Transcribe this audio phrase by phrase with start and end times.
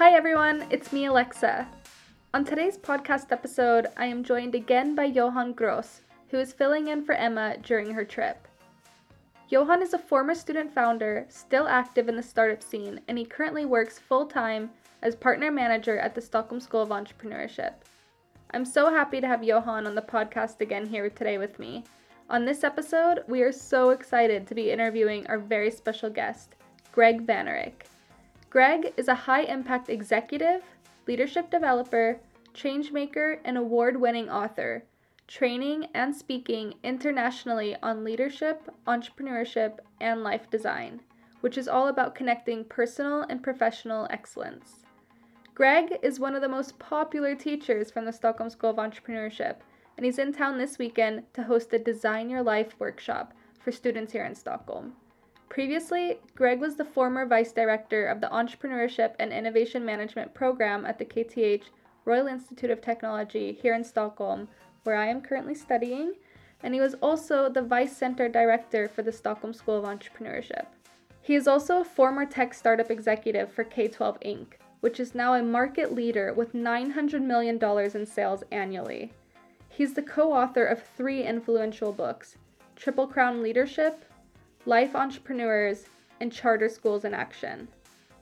[0.00, 1.68] Hi everyone, it's me, Alexa.
[2.32, 7.04] On today's podcast episode, I am joined again by Johann Gross, who is filling in
[7.04, 8.48] for Emma during her trip.
[9.50, 13.66] Johann is a former student founder, still active in the startup scene, and he currently
[13.66, 14.70] works full time
[15.02, 17.74] as partner manager at the Stockholm School of Entrepreneurship.
[18.54, 21.84] I'm so happy to have Johann on the podcast again here today with me.
[22.30, 26.56] On this episode, we are so excited to be interviewing our very special guest,
[26.90, 27.82] Gregg Vanourek.
[28.50, 30.62] Gregg is a high impact executive,
[31.06, 32.18] leadership developer,
[32.52, 34.84] changemaker, and award winning author
[35.30, 41.00] training and speaking internationally on leadership, entrepreneurship, and life design,
[41.40, 44.84] which is all about connecting personal and professional excellence.
[45.54, 49.58] Gregg is one of the most popular teachers from the Stockholm School of Entrepreneurship,
[49.96, 54.12] and he's in town this weekend to host a Design Your Life workshop for students
[54.12, 54.94] here in Stockholm.
[55.50, 60.96] Previously, Gregg was the former vice director of the Entrepreneurship and Innovation Management program at
[60.96, 61.64] the KTH
[62.04, 64.46] Royal Institute of Technology here in Stockholm,
[64.84, 66.14] where I am currently studying,
[66.62, 70.66] and he was also the Vice Center Director for the Stockholm School of Entrepreneurship.
[71.20, 74.46] He is also a former tech startup executive for K12 Inc.,
[74.78, 77.58] which is now a market leader with $900 million
[77.92, 79.12] in sales annually.
[79.68, 82.36] He's the co author of three influential books
[82.76, 84.04] Triple Crown Leadership,
[84.66, 85.86] Life Entrepreneurs,
[86.20, 87.66] and Charter Schools in Action.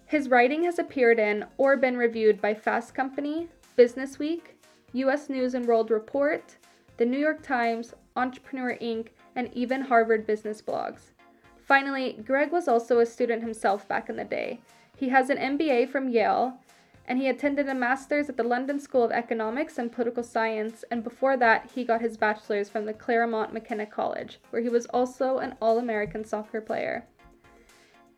[0.07, 4.57] His writing has appeared in or been reviewed by Fast Company, Business Week,
[4.93, 6.57] US News and World Report,
[6.97, 11.11] The New York Times, Entrepreneur Inc., and even Harvard Business Blogs.
[11.59, 14.61] Finally, Gregg was also a student himself back in the day.
[14.97, 16.59] He has an MBA from Yale,
[17.09, 21.03] and he attended a master's at the London School of Economics and Political Science, and
[21.03, 25.39] before that, he got his bachelor's from the Claremont McKenna College, where he was also
[25.39, 27.07] an All American soccer player.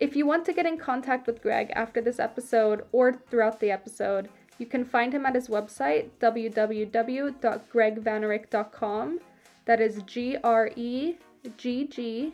[0.01, 3.71] If you want to get in contact with Gregg after this episode or throughout the
[3.71, 9.19] episode, you can find him at his website, www.greggvanourek.com.
[9.65, 11.15] That is G R E
[11.55, 12.33] G G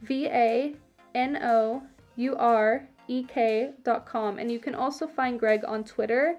[0.00, 0.74] V A
[1.14, 1.84] N O
[2.16, 4.38] U R E K.com.
[4.38, 6.38] And you can also find Gregg on Twitter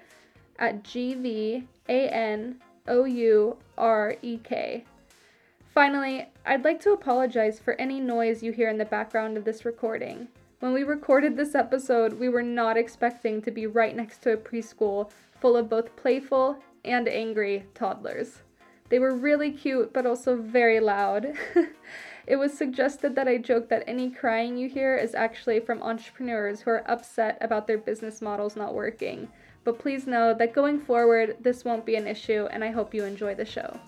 [0.58, 4.84] at G V A N O U R E K.
[5.74, 9.64] Finally, I'd like to apologize for any noise you hear in the background of this
[9.64, 10.28] recording.
[10.60, 14.36] When we recorded this episode, we were not expecting to be right next to a
[14.38, 18.38] preschool full of both playful and angry toddlers.
[18.88, 21.34] They were really cute, but also very loud.
[22.26, 26.60] it was suggested that I joke that any crying you hear is actually from entrepreneurs
[26.60, 29.28] who are upset about their business models not working.
[29.62, 33.04] But please know that going forward, this won't be an issue, and I hope you
[33.04, 33.78] enjoy the show.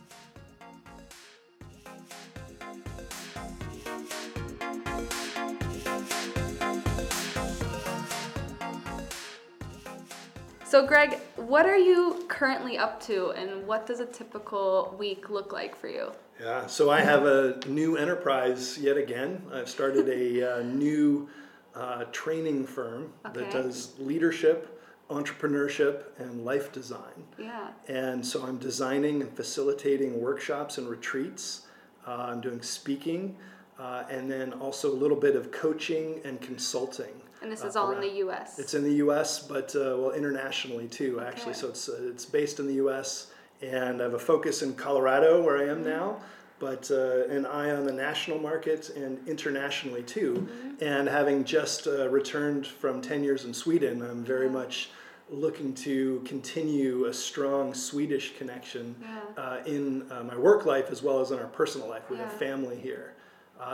[10.64, 15.52] So, Gregg, what are you currently up to, and what does a typical week look
[15.52, 16.12] like for you?
[16.40, 19.42] Yeah, so I have a new enterprise yet again.
[19.52, 21.28] I've started a uh, new
[21.74, 23.40] uh, training firm okay.
[23.40, 27.24] that does leadership, entrepreneurship, and life design.
[27.38, 27.68] Yeah.
[27.88, 31.66] And so I'm designing and facilitating workshops and retreats.
[32.06, 33.36] Uh, I'm doing speaking,
[33.78, 37.22] uh, and then also a little bit of coaching and consulting.
[37.42, 38.02] And this is all around.
[38.02, 38.58] in the U.S.
[38.58, 41.54] It's in the U.S., but uh, well, internationally too, actually.
[41.54, 43.28] So it's uh, it's based in the U.S.
[43.62, 45.88] and I have a focus in Colorado, where I am mm-hmm.
[45.88, 46.20] now,
[46.58, 50.48] but uh, an eye on the national market and internationally too.
[50.48, 50.84] Mm-hmm.
[50.84, 54.90] And having just uh, returned from ten years in Sweden, I'm very much
[55.30, 59.20] looking to continue a strong Swedish connection yeah.
[59.36, 62.08] Uh, in uh, my work life as well as in our personal life.
[62.08, 62.24] We yeah.
[62.24, 63.14] have family here,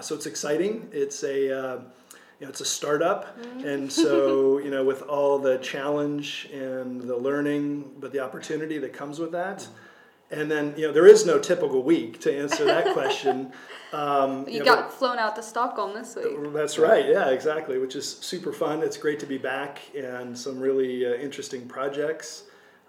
[0.00, 0.88] so it's exciting.
[0.92, 1.84] It's a
[2.40, 3.66] you know, it's a startup, mm-hmm.
[3.66, 8.92] and so you know, with all the challenge and the learning, but the opportunity that
[8.92, 9.72] comes with that, mm-hmm.
[10.34, 13.52] And then you know, there is no typical week to answer that question.
[13.92, 16.52] Um, you, you know, got flown out to Stockholm this week.
[16.52, 17.06] That's right.
[17.06, 17.78] Yeah, exactly.
[17.78, 18.82] Which is super fun.
[18.82, 22.44] It's great to be back and some really uh, interesting projects.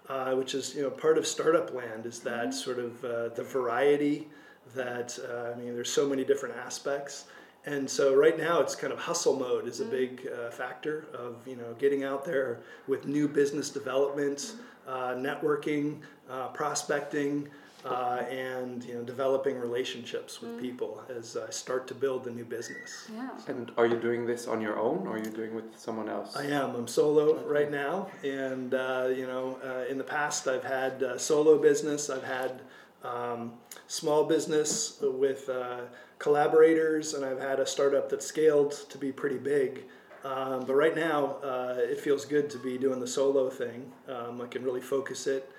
[0.08, 2.52] Uh, which is you know part of startup land is that mm-hmm.
[2.52, 4.28] sort of uh, the variety
[4.72, 7.24] that uh, I mean there's so many different aspects
[7.66, 9.90] and so right now it's kind of hustle mode is a mm.
[9.90, 14.58] big uh, factor of you know getting out there with new business development, mm.
[14.86, 16.00] uh, networking,
[16.30, 17.48] uh, prospecting,
[17.84, 20.60] uh, and you know developing relationships with mm.
[20.60, 23.08] people as I start to build the new business.
[23.14, 23.30] Yeah.
[23.46, 26.36] And are you doing this on your own, or are you doing with someone else?
[26.36, 26.74] I am.
[26.74, 31.58] I'm solo right now, and uh, you know uh, in the past I've had solo
[31.58, 32.10] business.
[32.10, 32.62] I've had
[33.04, 33.52] um,
[33.86, 35.82] small business with uh,
[36.18, 39.84] collaborators, and I've had a startup that scaled to be pretty big.
[40.24, 43.92] Um, but right now, uh, it feels good to be doing the solo thing.
[44.08, 45.52] Um, I can really focus it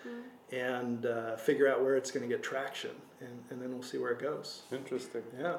[0.51, 3.97] and uh, figure out where it's going to get traction, and, and then we'll see
[3.97, 4.63] where it goes.
[4.71, 5.23] Interesting.
[5.39, 5.57] Yeah.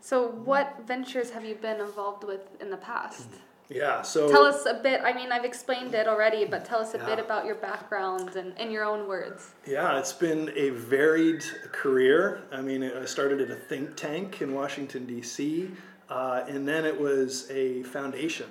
[0.00, 3.28] So, what ventures have you been involved with in the past?
[3.68, 4.02] Yeah.
[4.02, 5.00] So Tell us a bit.
[5.02, 8.56] I mean, I've explained it already, but tell us a bit about your background and
[8.58, 9.52] in your own words.
[9.66, 11.42] Yeah, it's been a varied
[11.72, 12.42] career.
[12.52, 15.70] I mean, I started at a think tank in Washington, D.C.,
[16.10, 18.46] uh, and then it was a foundation.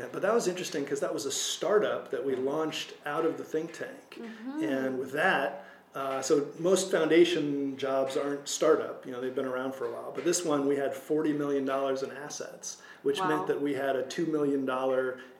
[0.00, 3.36] Uh, But that was interesting because that was a startup that we launched out of
[3.38, 4.20] the think tank.
[4.62, 5.64] And with that,
[5.94, 10.12] uh, so most foundation jobs aren't startup, you know, they've been around for a while.
[10.14, 13.28] But this one, we had $40 million in assets, which Wow.
[13.28, 14.68] meant that we had a $2 million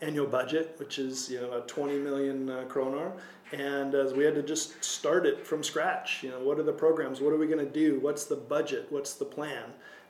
[0.00, 3.12] annual budget, which is, you know, a 20 million uh, kroner.
[3.52, 6.22] And uh, we had to just start it from scratch.
[6.22, 7.20] You know, what are the programs?
[7.20, 7.98] What are we going to do?
[8.00, 8.86] What's the budget?
[8.90, 9.64] What's the plan?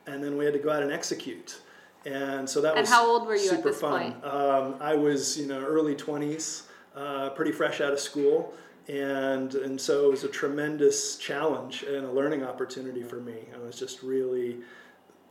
[0.07, 1.59] And then we had to go out and execute.
[2.05, 4.13] And so that And was how old were you at super this fun.
[4.13, 4.25] point?
[4.25, 6.63] Um, I was, you know, early 20s,
[6.95, 8.53] uh, pretty fresh out of school.
[8.87, 13.35] And, and so it was a tremendous challenge and a learning opportunity for me.
[13.53, 14.57] I was just really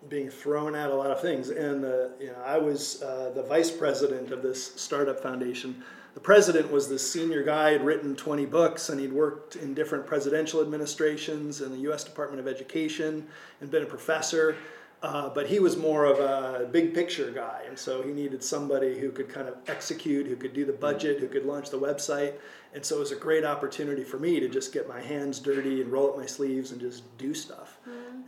[0.08, 1.50] being thrown at a lot of things.
[1.50, 5.82] And uh, you know, I was uh, the vice president of this startup foundation.
[6.14, 10.06] The president was this senior guy, had written 20 books, and he'd worked in different
[10.06, 12.02] presidential administrations and the U.S.
[12.02, 13.28] Department of Education,
[13.60, 14.56] and been a professor.
[15.02, 18.98] Uh, but he was more of a big picture guy, and so he needed somebody
[18.98, 22.34] who could kind of execute, who could do the budget, who could launch the website.
[22.74, 25.80] And so it was a great opportunity for me to just get my hands dirty
[25.80, 27.78] and roll up my sleeves and just do stuff.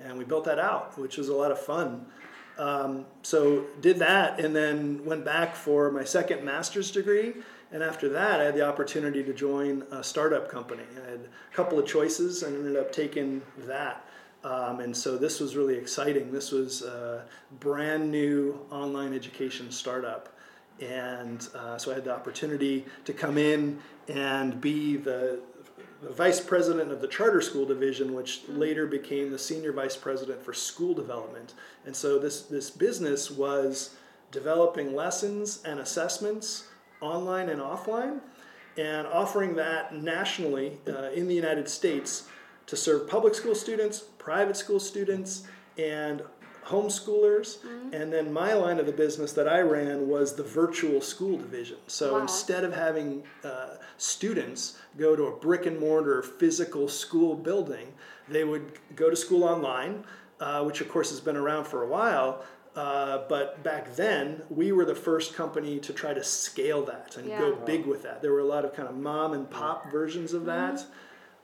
[0.02, 2.06] And we built that out, which was a lot of fun.
[2.58, 7.34] Um, so did that, and then went back for my second master's degree.
[7.70, 10.84] And after that, I had the opportunity to join a startup company.
[11.06, 14.06] I had a couple of choices, and ended up taking that.
[14.44, 16.32] Um, and so this was really exciting.
[16.32, 17.24] This was a
[17.60, 20.28] brand new online education startup.
[20.80, 23.78] And uh, so I had the opportunity to come in
[24.08, 25.40] and be the,
[26.02, 30.42] the vice president of the charter school division, which later became the senior vice president
[30.42, 31.54] for school development.
[31.86, 33.94] And so this, this business was
[34.32, 36.66] developing lessons and assessments
[37.00, 38.20] online and offline
[38.76, 42.24] and offering that nationally uh, in the United States
[42.72, 45.42] to serve public school students, private school students,
[45.76, 46.22] and
[46.64, 47.58] homeschoolers.
[47.92, 51.76] And then my line of the business that I ran was the virtual school division.
[51.86, 52.20] So Wow.
[52.20, 57.92] instead of having uh, students go to a brick and mortar physical school building,
[58.26, 60.04] they would go to school online,
[60.40, 62.42] uh, which of course has been around for a while.
[62.74, 67.28] Uh, but back then, we were the first company to try to scale that and
[67.38, 68.22] go big with that.
[68.22, 70.82] There were a lot of kind of mom and pop versions of that.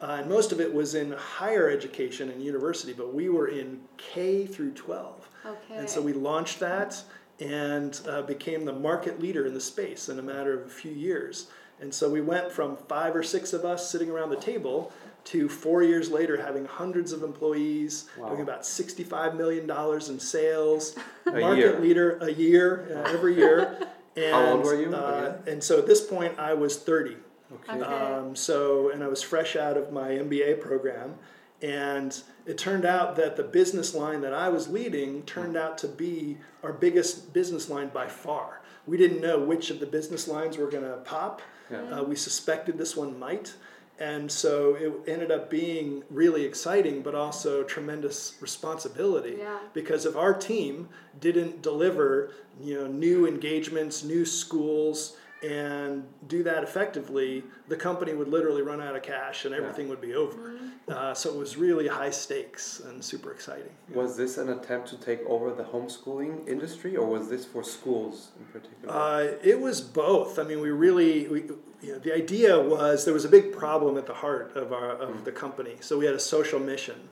[0.01, 3.81] Uh, and most of it was in higher education and university, but we were in
[3.97, 5.29] K through 12.
[5.47, 5.75] Okay.
[5.77, 7.03] And so we launched that
[7.41, 10.93] and uh, became the market leader in the space in a matter of a few
[10.93, 11.49] years.
[11.81, 14.93] And so we went from five or six of us sitting around the table
[15.25, 18.29] to four years later having hundreds of employees, Wow.
[18.31, 19.69] doing about $65 million
[20.11, 20.97] in sales,
[21.27, 21.81] A market year.
[21.81, 23.79] leader a year, uh, every year.
[24.17, 27.17] And, How old were you Uh, and so at this point, I was 30.
[27.53, 27.81] Okay.
[27.81, 31.15] Um, so, and I was fresh out of my MBA program,
[31.63, 35.89] and it turned out that the business line that I was leading turned out to
[35.89, 38.61] be our biggest business line by far.
[38.87, 41.43] We didn't know which of the business lines were going to pop.
[41.71, 41.83] Yeah.
[41.83, 43.55] Uh, we suspected this one might.
[43.99, 49.37] And so it ended up being really exciting, but also tremendous responsibility.
[49.39, 49.59] Yeah.
[49.75, 50.89] Because if our team
[51.19, 58.29] didn't deliver, you know, new engagements, new schools, and do that effectively, the company would
[58.29, 60.59] literally run out of cash and everything would be over.
[60.89, 63.71] Uh, so it was really high stakes and super exciting.
[63.95, 68.31] Was this an attempt to take over the homeschooling industry, or was this for schools
[68.39, 68.95] in particular?
[68.95, 70.39] Uh, it was both.
[70.39, 71.43] I mean, we really, we,
[71.83, 74.91] you know, the idea was there was a big problem at the heart of our
[74.91, 75.77] of the company.
[75.81, 77.09] So we had a social mission,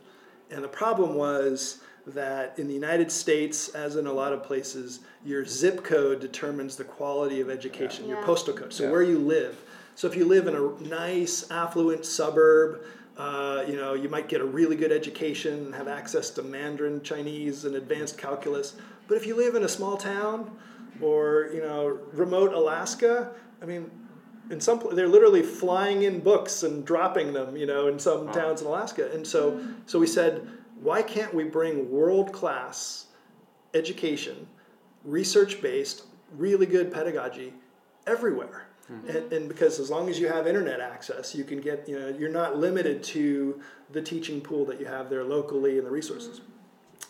[0.51, 5.01] and the problem was that in the United States, as in a lot of places,
[5.25, 8.07] your zip code determines the quality of education.
[8.09, 8.25] Your Yeah.
[8.25, 8.91] postal code, so Yeah.
[8.93, 9.57] where you live.
[9.97, 12.81] So if you live in a nice, affluent suburb.
[13.19, 17.01] Uh, you know, you might get a really good education and have access to Mandarin
[17.01, 18.75] Chinese and advanced calculus.
[19.09, 20.51] But if you live in a small town
[21.01, 23.31] or you know remote Alaska,
[23.63, 23.91] I mean,
[24.51, 28.31] in some pla- they're literally flying in books and dropping them, you know, in some
[28.33, 29.11] towns in Alaska.
[29.11, 30.47] And so, so we said,
[30.81, 33.07] why can't we bring world class
[33.75, 34.47] education,
[35.05, 36.05] research based,
[36.37, 37.53] really good pedagogy
[38.07, 38.67] everywhere?
[38.89, 39.09] Hmm.
[39.09, 42.09] And, and because as long as you have internet access, you can get, you know,
[42.09, 43.61] you're not limited to
[43.93, 46.41] the teaching pool that you have there locally and the resources.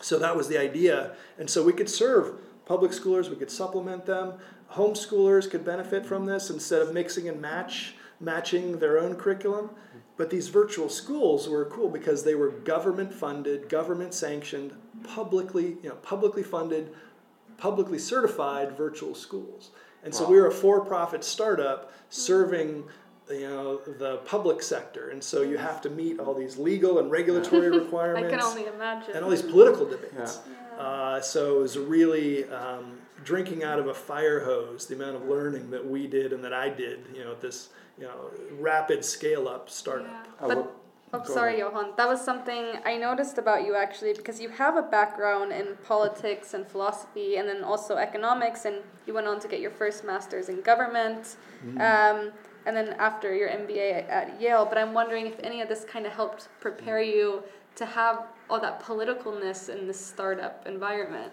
[0.01, 1.15] So that was the idea.
[1.37, 4.33] And so we could serve Public schoolers, we could supplement them.
[4.73, 9.67] Homeschoolers could benefit from this instead of mixing and match matching their own curriculum.
[9.67, 9.99] Hmm.
[10.17, 15.89] But these virtual schools were cool because they were government funded, government sanctioned, publicly, you
[15.89, 16.91] know, publicly funded,
[17.57, 19.69] publicly certified virtual schools.
[20.03, 22.83] And so we were a for-profit startup serving
[23.29, 27.11] you know the public sector and so you have to meet all these legal and
[27.11, 29.15] regulatory requirements I can only imagine.
[29.15, 30.39] and all these political debates
[30.77, 30.81] Yeah.
[30.81, 35.25] uh, so it was really um, drinking out of a fire hose the amount of
[35.27, 39.03] learning that we did and that i did you know at this you know rapid
[39.03, 40.45] scale up startup Yeah.
[40.45, 40.73] I But
[41.13, 41.93] Oh, Go sorry, Johann.
[41.95, 46.53] That was something I noticed about you actually because you have a background in politics
[46.53, 50.49] and philosophy and then also economics, and you went on to get your first master's
[50.49, 51.37] in government,
[51.79, 52.33] um,
[52.65, 54.65] and then after your MBA at Yale.
[54.65, 57.41] But I'm wondering if any of this kind of helped prepare you
[57.75, 61.31] to have all that politicalness in this startup environment.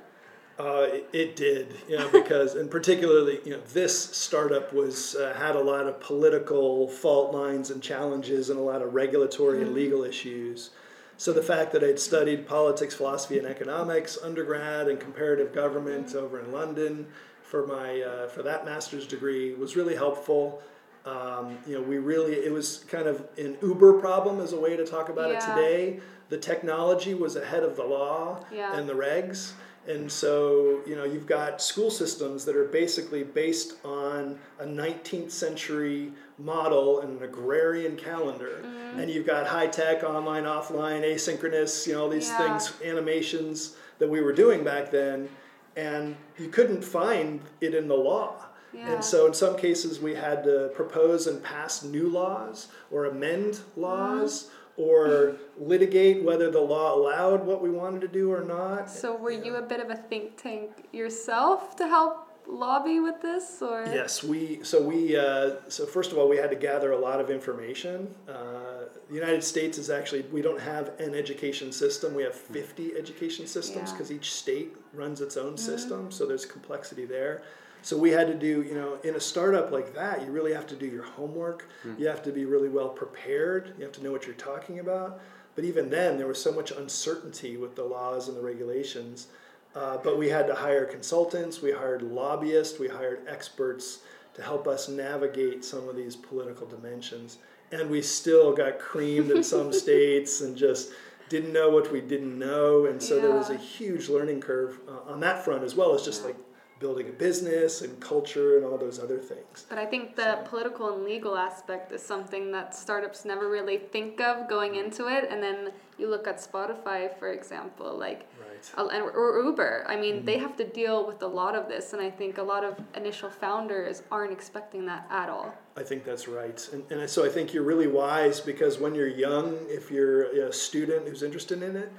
[0.56, 5.34] Uh, it, it did, you know, because and particularly, you know, this startup was uh,
[5.37, 9.75] had a lot of political fault lines and challenges and a lot of regulatory and
[9.75, 10.70] legal issues.
[11.16, 16.40] So the fact that I'd studied politics, philosophy, and economics undergrad and comparative government over
[16.40, 17.06] in London
[17.42, 20.62] for my uh, for that master's degree was really helpful.
[21.04, 24.76] Um, you know, we really it was kind of an Uber problem as a way
[24.76, 26.00] to talk about it today.
[26.30, 28.76] The technology was ahead of the law Yeah.
[28.76, 29.52] and the regs.
[29.86, 35.30] And so, you know, you've got school systems that are basically based on a 19th
[35.30, 38.62] century model and an agrarian calendar.
[38.64, 39.00] Mm-hmm.
[39.00, 42.58] And you've got high tech, online, offline, asynchronous, you know, all these Yeah.
[42.58, 45.28] things, animations that we were doing back then.
[45.76, 48.46] And you couldn't find it in the law.
[48.72, 48.94] Yeah.
[48.94, 53.60] And so, in some cases, we had to propose and pass new laws or amend
[53.76, 58.90] laws or litigate whether the law allowed what we wanted to do or not.
[58.90, 63.62] So were you a bit of a think tank yourself to help lobby with this,
[63.62, 66.99] or Yes, we so we uh, so first of all we had to gather a
[66.99, 68.14] lot of information.
[68.28, 72.12] Uh, the United States is actually we don't have an education system.
[72.14, 73.97] We have fifty education systems Yeah.
[73.97, 76.11] because each state runs its own system.
[76.11, 77.43] So there's complexity there.
[77.84, 80.66] So we had to do you know in a startup like that you really have
[80.68, 81.68] to do your homework.
[81.98, 83.74] You have to be really well prepared.
[83.76, 85.20] You have to know what you're talking about.
[85.54, 89.28] But even then there was so much uncertainty with the laws and the regulations.
[89.74, 94.00] Uh, but we had to hire consultants, we hired lobbyists, we hired experts
[94.34, 97.38] to help us navigate some of these political dimensions.
[97.72, 100.90] And we still got creamed in some states and just
[101.28, 102.86] didn't know what we didn't know.
[102.86, 106.02] And so there was a huge learning curve uh, on that front, as well as
[106.02, 106.36] just like
[106.81, 109.66] building a business and culture and all those other things.
[109.69, 114.21] But I think the political and legal aspect is something that startups never really think
[114.21, 115.28] of going into it.
[115.31, 118.73] And then you look at Spotify, for example, like, Right.
[118.76, 119.85] uh, and- or Uber.
[119.87, 121.93] I mean, they have to deal with a lot of this.
[121.93, 125.54] And I think a lot of initial founders aren't expecting that at all.
[125.76, 126.69] I think that's right.
[126.73, 130.52] And, and so I think you're really wise because when you're young, if you're a
[130.52, 131.90] student who's interested in it,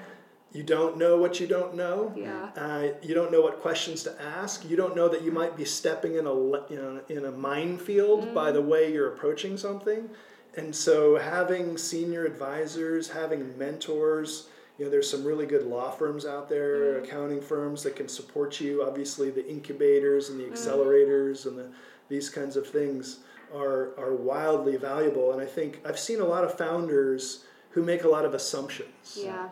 [0.55, 2.13] you don't know what you don't know.
[2.15, 2.49] Yeah.
[2.55, 4.67] Uh, you don't know what questions to ask.
[4.69, 8.27] You don't know that you might be stepping in a you know, in a minefield
[8.27, 8.33] mm.
[8.33, 10.09] by the way you're approaching something.
[10.55, 14.47] And so having senior advisors, having mentors,
[14.77, 17.03] you know, there's some really good law firms out there, mm.
[17.03, 18.81] accounting firms that can support you.
[18.81, 20.53] Obviously, the incubators and the mm.
[20.53, 21.69] accelerators and the,
[22.07, 23.19] these kinds of things
[23.53, 25.33] are are wildly valuable.
[25.33, 29.19] And I think I've seen a lot of founders who make a lot of assumptions
[29.21, 29.49] Yeah.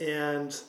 [0.00, 0.60] And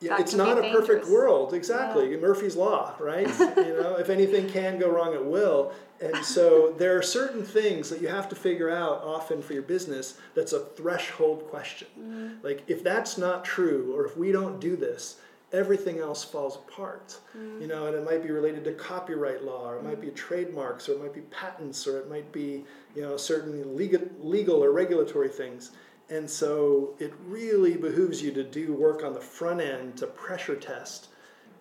[0.00, 2.16] yeah, it's not a perfect world exactly.
[2.16, 3.28] Murphy's law right?
[3.56, 5.72] You know if anything can go wrong it will.
[6.00, 9.62] And so there are certain things that you have to figure out often for your
[9.62, 11.88] business that's a threshold question.
[11.98, 12.46] Mm-hmm.
[12.46, 15.16] like if that's not true or if we don't do this
[15.52, 17.16] everything else falls apart.
[17.36, 17.62] Mm-hmm.
[17.62, 20.88] you know and it might be related to copyright law or it might be trademarks
[20.88, 22.64] or it might be patents or it might be
[22.94, 25.70] you know certain legal, legal or regulatory things
[26.10, 30.56] and so it really behooves you to do work on the front end to pressure
[30.56, 31.08] test,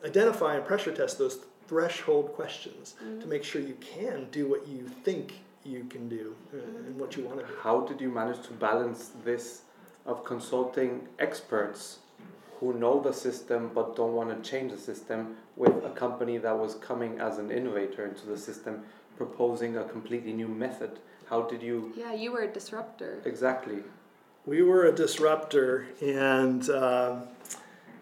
[0.06, 3.22] identify and pressure test those threshold questions mm-hmm.
[3.22, 7.00] to make sure you can do what you think you can do and mm-hmm.
[7.00, 7.54] what you want to do.
[7.62, 9.62] How did you manage to balance this
[10.06, 12.00] of consulting experts
[12.60, 16.58] who know the system but don't want to change the system with a company that
[16.58, 18.84] was coming as an innovator into the system
[19.16, 21.00] proposing a completely new method?
[21.30, 23.22] How did you Yeah, you were a disruptor.
[23.26, 23.84] exactly?
[24.46, 27.24] We were a disruptor, and um,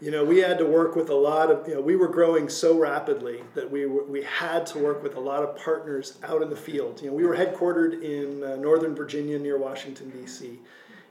[0.02, 2.50] you know we had to work with a lot of you know we were growing
[2.50, 6.42] so rapidly that we were, we had to work with a lot of partners out
[6.42, 7.02] in the field.
[7.02, 10.60] You know we were headquartered in uh, Northern Virginia near Washington D.C.,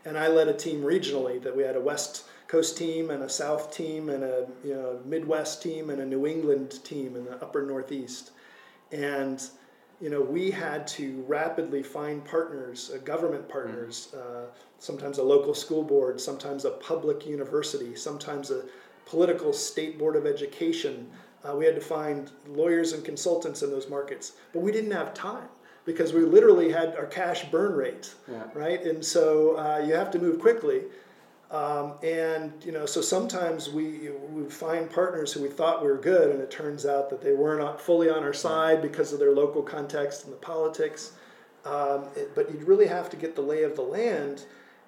[0.04, 3.28] and I led a team regionally that we had a West coast team and a
[3.28, 7.40] south team and a you know midwest team and a new england team in the
[7.40, 8.32] upper northeast
[8.90, 9.50] and
[10.00, 14.46] you know we had to rapidly find partners uh, government partners uh,
[14.78, 18.64] sometimes a local school board sometimes a public university sometimes a
[19.06, 21.10] political state board of education
[21.44, 25.14] uh, we had to find lawyers and consultants in those markets, but we didn't have
[25.14, 25.48] time
[25.84, 28.44] because we literally had our cash burn rate, yeah.
[28.54, 28.82] right?
[28.82, 30.82] And so uh, you have to move quickly.
[31.50, 35.98] Um, and you know, so sometimes we we find partners who we thought we were
[35.98, 39.18] good, and it turns out that they were not fully on our side because of
[39.18, 41.12] their local context and the politics.
[41.64, 44.44] Um, it, but you really have to get the lay of the land,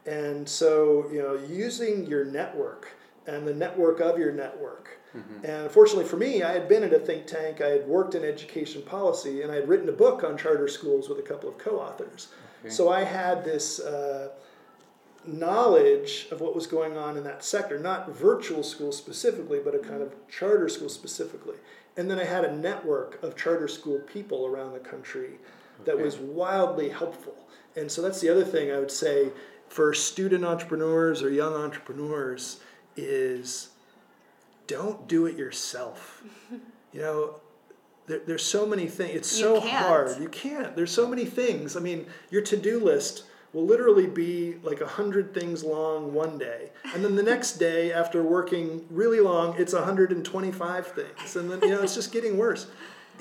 [0.07, 2.88] and so you know, using your network
[3.26, 5.45] and the network of your network Mm-hmm.
[5.45, 8.25] And fortunately for me, I had been at a think tank, I had worked in
[8.25, 11.59] education policy, and I had written a book on charter schools with a couple of
[11.59, 12.28] co authors.
[12.61, 12.71] Okay.
[12.71, 14.31] So I had this uh,
[15.26, 19.79] knowledge of what was going on in that sector, not virtual school specifically, but a
[19.79, 21.57] kind of charter school specifically.
[21.97, 25.33] And then I had a network of charter school people around the country
[25.85, 26.02] that okay.
[26.02, 27.35] was wildly helpful.
[27.76, 29.31] And so that's the other thing I would say
[29.69, 32.61] for student entrepreneurs or young entrepreneurs
[32.97, 33.71] is
[34.67, 36.23] don't do it yourself.
[36.93, 37.41] you know,
[38.07, 39.14] there, there's so many things.
[39.14, 40.21] It's so hard.
[40.21, 40.76] You can't.
[40.76, 41.76] There's so many things.
[41.76, 46.38] I mean, your to do list will literally be like a hundred things long one
[46.38, 51.61] day, and then the next day, after working really long, it's 125 things, and then
[51.62, 52.66] you know it's just getting worse.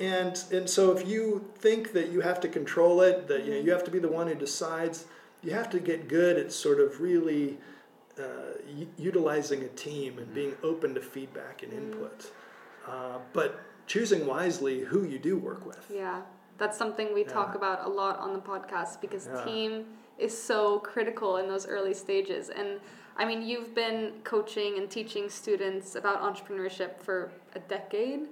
[0.00, 3.60] And and so if you think that you have to control it, that you know
[3.60, 5.06] you have to be the one who decides,
[5.42, 7.58] you have to get good at sort of really
[8.18, 8.54] uh,
[8.96, 12.30] utilizing a team and being open to feedback and input,
[12.88, 15.90] uh, but choosing wisely who you do work with.
[15.92, 16.22] Yeah,
[16.58, 17.28] that's something we yeah.
[17.28, 19.44] talk about a lot on the podcast because yeah.
[19.44, 19.84] team
[20.22, 22.48] is so critical in those early stages.
[22.48, 22.80] And
[23.16, 28.28] I mean, you've been coaching and teaching students about entrepreneurship for a decade.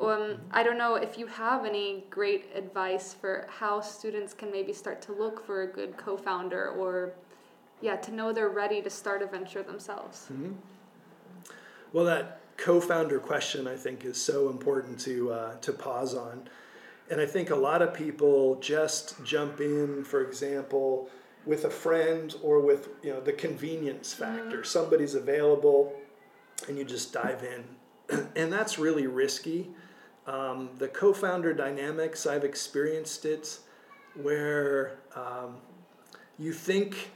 [0.00, 4.72] Um, I don't know if you have any great advice for how students can maybe
[4.72, 7.14] start to look for a good co founder or
[7.80, 10.28] yeah, to know they're ready to start a venture themselves.
[10.32, 10.52] Mm-hmm.
[11.92, 16.48] Well, that co-founder question I think is so important to uh, to pause on,
[17.10, 21.08] and I think a lot of people just jump in, for example,
[21.46, 24.36] with a friend or with you know the convenience mm-hmm.
[24.36, 24.56] factor.
[24.58, 24.64] Mm-hmm.
[24.64, 25.94] Somebody's available,
[26.68, 29.70] and you just dive in, and that's really risky.
[30.26, 33.58] Um, the co-founder dynamics I've experienced it,
[34.14, 35.56] where um,
[36.38, 37.10] you think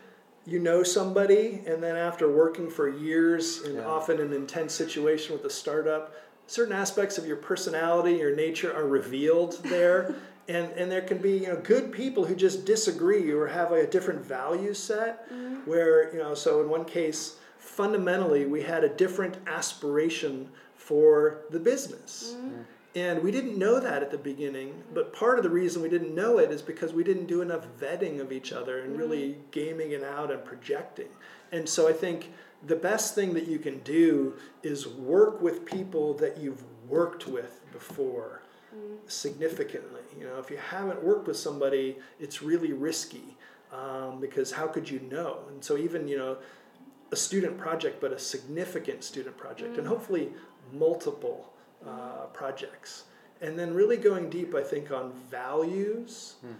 [0.44, 3.86] you know somebody, and then after working for years and yeah.
[3.86, 6.14] often an intense situation with a startup,
[6.48, 10.16] certain aspects of your personality, your nature are revealed there.
[10.48, 13.86] and, and there can be you know good people who just disagree or have a
[13.86, 15.56] different value set mm-hmm.
[15.70, 21.60] where you know so in one case fundamentally we had a different aspiration for the
[21.60, 22.62] business mm-hmm.
[22.94, 26.14] And we didn't know that at the beginning, but part of the reason we didn't
[26.14, 29.40] know it is because we didn't do enough vetting of each other and really mm-hmm.
[29.50, 31.08] gaming it out and projecting.
[31.52, 32.32] And so I think
[32.66, 37.60] the best thing that you can do is work with people that you've worked with
[37.72, 38.42] before
[38.74, 38.96] mm.
[39.06, 40.00] significantly.
[40.18, 43.36] You know, if you haven't worked with somebody, it's really risky
[43.72, 45.40] um, because how could you know?
[45.48, 46.38] And so even, you know,
[47.12, 49.78] a student project, but a significant student project, mm.
[49.78, 50.30] and hopefully
[50.72, 51.52] multiple
[51.86, 53.04] uh, projects.
[53.40, 56.54] And then really going deep, I think, on values, hmm.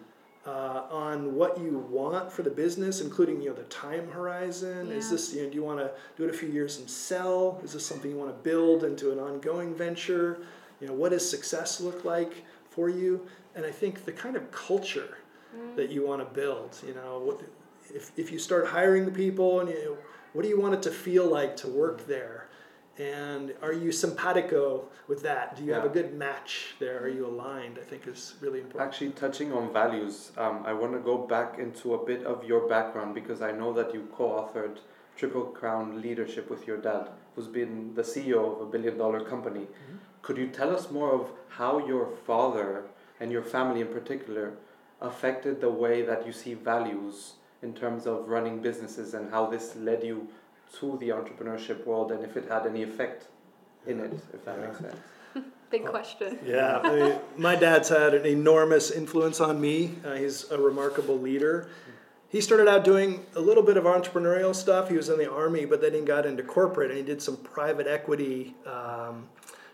[0.49, 4.89] Uh, on what you want for the business, including you know the time horizon.
[4.89, 4.95] Yeah.
[4.95, 7.61] Is this you know do you want to do it a few years and sell?
[7.63, 10.39] Is this something you want to build into an ongoing venture?
[10.81, 13.27] You know what does success look like for you?
[13.55, 15.19] And I think the kind of culture
[15.55, 15.77] mm.
[15.77, 16.79] that you want to build.
[16.87, 17.43] You know what
[17.95, 19.99] if if you start hiring the people and you
[20.33, 22.48] what do you want it to feel like to work there?
[22.99, 25.57] And are you simpatico with that?
[25.57, 25.77] Do you yeah.
[25.77, 27.01] have a good match there?
[27.01, 27.79] Are you aligned?
[27.81, 28.89] I think is really important.
[28.89, 32.69] Actually, touching on values, um, I want to go back into a bit of your
[32.69, 34.79] background because I know that you co-authored
[35.17, 39.61] Triple Crown Leadership with your dad, who's been the CEO of a billion-dollar company.
[39.61, 39.97] Mm-hmm.
[40.23, 42.85] Could you tell us more of how your father
[43.21, 44.55] and your family in particular
[45.01, 49.77] affected the way that you see values in terms of running businesses and how this
[49.77, 50.29] led you
[50.81, 53.27] to the entrepreneurship world and if it had any effect
[53.87, 54.67] in it, if that yeah.
[54.67, 54.97] makes sense.
[55.71, 56.39] Big question.
[56.45, 59.95] Yeah, I my dad's had an enormous influence on me.
[60.05, 61.69] Uh, he's a remarkable leader.
[62.31, 64.91] He started out doing a little bit of entrepreneurial stuff.
[64.91, 67.39] He was in the army, but then he got into corporate and he did some
[67.39, 69.29] private equity, um,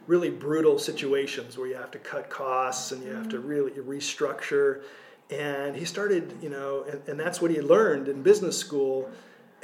[0.07, 4.83] really brutal situations where you have to cut costs and you have to really restructure.
[5.31, 9.11] And he started, you know, and, and that's what he learned in business school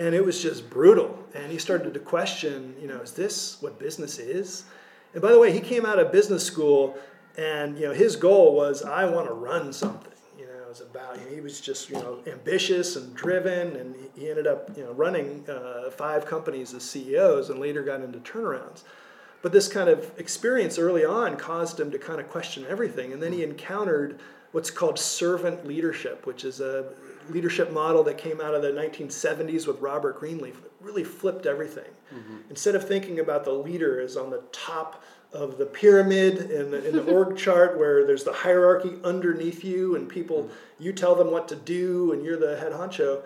[0.01, 1.17] and it was just brutal.
[1.35, 4.65] And he started to question, you know, is this what business is?
[5.13, 6.97] And by the way, he came out of business school,
[7.37, 10.13] and you know, his goal was, I want to run something.
[10.39, 14.31] You know, it was about he was just you know ambitious and driven, and he
[14.31, 18.85] ended up you know running uh, five companies as CEOs, and later got into turnarounds.
[19.43, 23.23] But this kind of experience early on caused him to kind of question everything, and
[23.23, 24.19] then he encountered
[24.53, 26.93] what's called servant leadership, which is a
[27.31, 30.63] leadership model that came out of the 1970s with Robert Greenleaf.
[30.65, 31.91] It really flipped everything.
[32.15, 32.37] Mm-hmm.
[32.51, 36.89] Instead of thinking about the leader as on the top of the pyramid in the,
[36.89, 40.83] in the org chart where there's the hierarchy underneath you and people, mm-hmm.
[40.83, 43.23] you tell them what to do and you're the head honcho,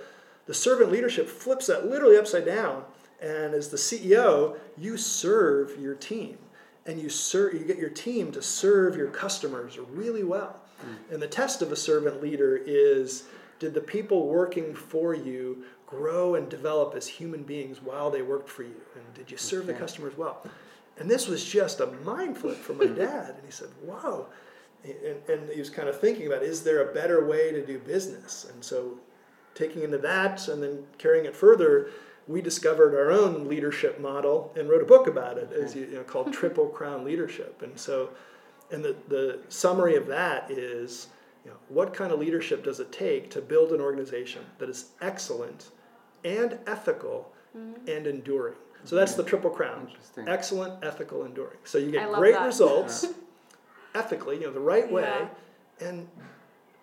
[0.46, 2.84] the servant leadership flips that literally upside down.
[3.20, 6.36] And as the CEO, you serve your team
[6.86, 10.60] and you serve you get your team to serve your customers really well.
[10.82, 11.14] Mm.
[11.14, 13.24] And the test of a servant leader is
[13.58, 18.48] did the people working for you grow and develop as human beings while they worked
[18.48, 18.80] for you?
[18.94, 20.46] And did you serve the customers well?
[20.98, 23.34] And this was just a mind flip for my dad.
[23.36, 24.26] And he said, Wow.
[24.84, 27.78] And, and he was kind of thinking about is there a better way to do
[27.78, 28.46] business?
[28.52, 28.98] And so,
[29.54, 31.88] taking into that and then carrying it further,
[32.26, 35.94] we discovered our own leadership model and wrote a book about it, as you, you
[35.94, 37.62] know, called Triple Crown Leadership.
[37.62, 38.10] And so,
[38.70, 41.08] and the, the summary of that is
[41.44, 44.90] you know, what kind of leadership does it take to build an organization that is
[45.00, 45.70] excellent
[46.24, 47.88] and ethical mm-hmm.
[47.88, 48.56] and enduring?
[48.84, 49.90] So that's the triple crown.
[50.26, 51.56] Excellent, ethical, enduring.
[51.64, 52.44] So you get great that.
[52.44, 53.06] results
[53.94, 55.88] ethically, you know, the right way, yeah.
[55.88, 56.08] and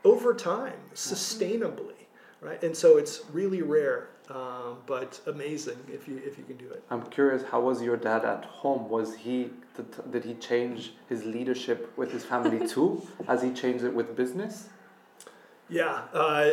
[0.03, 2.07] over time, sustainably,
[2.39, 2.61] right?
[2.63, 6.83] And so it's really rare um, but amazing if you if you can do it.
[6.89, 8.87] I'm curious, how was your dad at home?
[8.89, 13.83] Was he did, did he change his leadership with his family too, as he changed
[13.83, 14.69] it with business?
[15.69, 16.49] Yeah, uh,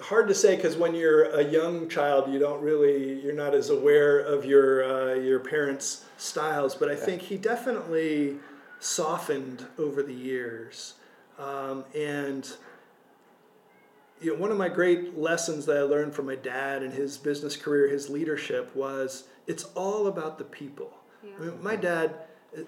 [0.00, 3.70] hard to say because when you're a young child, you don't really you're not as
[3.70, 6.74] aware of your uh, your parents' styles.
[6.74, 7.04] But I yeah.
[7.04, 8.36] think he definitely
[8.78, 10.94] softened over the years,
[11.38, 12.48] um, and
[14.20, 17.16] you know, one of my great lessons that I learned from my dad and his
[17.16, 20.92] business career, his leadership, was it's all about the people.
[21.24, 21.32] Yeah.
[21.36, 22.14] I mean, my dad,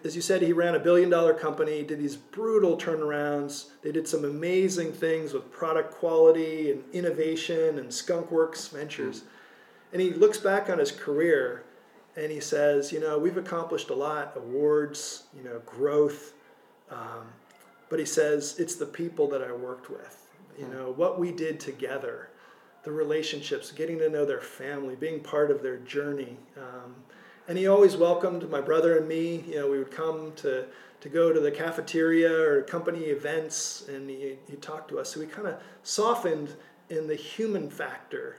[0.04, 3.70] as you said, he ran a billion dollar company, did these brutal turnarounds.
[3.82, 9.20] They did some amazing things with product quality and innovation and Skunkworks Ventures.
[9.20, 9.24] Mm.
[9.92, 11.64] And he looks back on his career
[12.16, 16.32] and he says, you know, we've accomplished a lot, awards, you know, growth.
[16.90, 17.26] Um,
[17.88, 20.29] but he says, it's the people that I worked with
[20.60, 22.28] you know, what we did together,
[22.84, 26.36] the relationships, getting to know their family, being part of their journey.
[26.56, 26.94] Um,
[27.48, 29.42] and he always welcomed my brother and me.
[29.48, 30.66] You know, we would come to,
[31.00, 35.14] to go to the cafeteria or company events, and he, he talked to us.
[35.14, 36.54] So we kind of softened
[36.90, 38.36] in the human factor.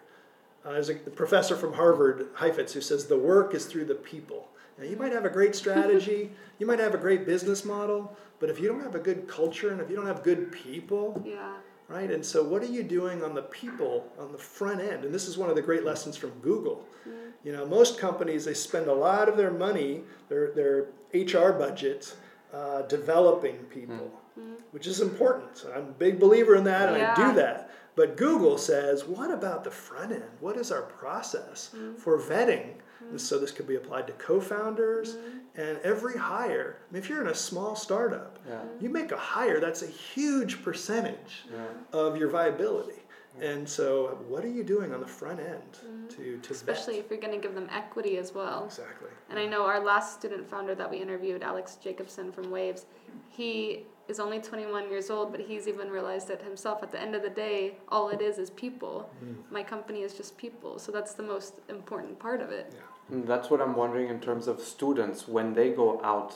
[0.64, 4.48] Uh, there's a professor from Harvard, Heifetz, who says the work is through the people.
[4.78, 6.30] Now, you might have a great strategy,
[6.60, 9.72] you might have a great business model, but if you don't have a good culture
[9.72, 11.54] and if you don't have good people, yeah
[11.92, 12.10] right?
[12.10, 15.04] And so, what are you doing on the people on the front end?
[15.06, 16.88] And this is one of the great lessons from Google.
[17.08, 17.18] Mm-hmm.
[17.44, 22.16] You know, most companies they spend a lot of their money, their their HR budget,
[22.54, 24.54] uh, developing people, mm-hmm.
[24.72, 25.66] which is important.
[25.76, 27.14] I'm a big believer in that, and yeah.
[27.18, 27.70] I do that.
[27.96, 30.24] But Google says, what about the front end?
[30.40, 31.96] What is our process mm-hmm.
[31.96, 32.76] for vetting?
[33.10, 35.38] And so this could be applied to co-founders mm-hmm.
[35.56, 36.78] And every hire.
[36.90, 38.62] I mean, if you're in a small startup, yeah.
[38.80, 41.66] you make a hire, that's a huge percentage yeah.
[42.00, 43.02] of your viability.
[43.40, 46.08] And so, what are you doing on the front end mm-hmm.
[46.10, 47.06] to, to especially vet?
[47.06, 48.66] if you're going to give them equity as well?
[48.66, 49.08] Exactly.
[49.30, 52.86] And I know our last student founder that we interviewed, Alex Jacobson from Waves,
[53.30, 56.84] he is only 21 years old, but he's even realized it himself.
[56.84, 59.10] At the end of the day, all it is is people.
[59.24, 59.36] Mm.
[59.50, 62.74] My company is just people, so that's the most important part of it.
[62.76, 62.82] Yeah.
[63.12, 66.34] That's what I'm wondering in terms of students when they go out,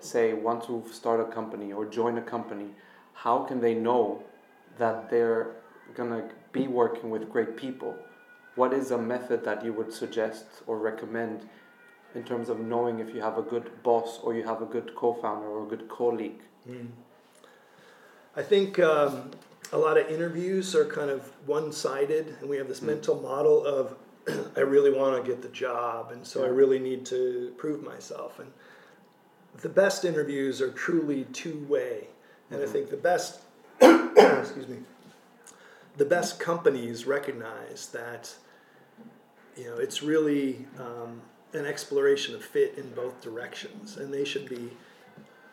[0.00, 2.70] say, want to start a company or join a company.
[3.12, 4.22] How can they know
[4.78, 5.56] that they're
[5.94, 7.94] gonna be working with great people?
[8.54, 11.46] What is a method that you would suggest or recommend
[12.14, 14.94] in terms of knowing if you have a good boss or you have a good
[14.94, 16.40] co-founder or a good colleague?
[16.66, 16.88] Mm.
[18.34, 19.32] I think um,
[19.70, 22.86] a lot of interviews are kind of one-sided, and we have this mm.
[22.86, 23.96] mental model of
[24.56, 28.38] I really want to get the job, and so I really need to prove myself.
[28.38, 28.50] And
[29.60, 32.08] the best interviews are truly two-way,
[32.50, 32.68] and mm-hmm.
[32.68, 33.40] I think the best,
[33.80, 34.78] excuse me,
[35.96, 38.34] the best companies recognize that
[39.56, 44.48] you know it's really um, an exploration of fit in both directions, and they should
[44.48, 44.70] be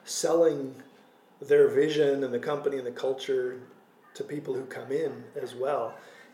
[0.05, 0.75] selling
[1.41, 3.59] their vision and the company and the culture
[4.13, 5.93] to people who come in as well.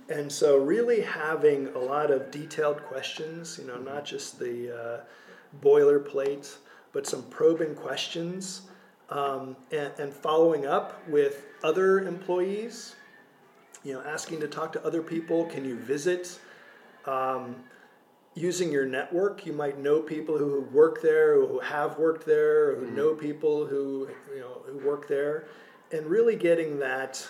[0.10, 5.00] And so, really having a lot of detailed questions, you know, not just the uh,
[5.62, 6.56] boilerplate,
[6.94, 8.64] but some probing questions,
[9.10, 12.96] um, and, and following up with other employees,
[13.84, 15.46] you know, asking to talk to other people.
[15.46, 16.40] Can you visit?
[17.06, 17.56] Um,
[18.36, 22.86] using your network, you might know people who work there, who have worked there, who
[22.86, 22.96] mm-hmm.
[22.96, 25.46] know people who you know who work there,
[25.92, 27.26] and really getting that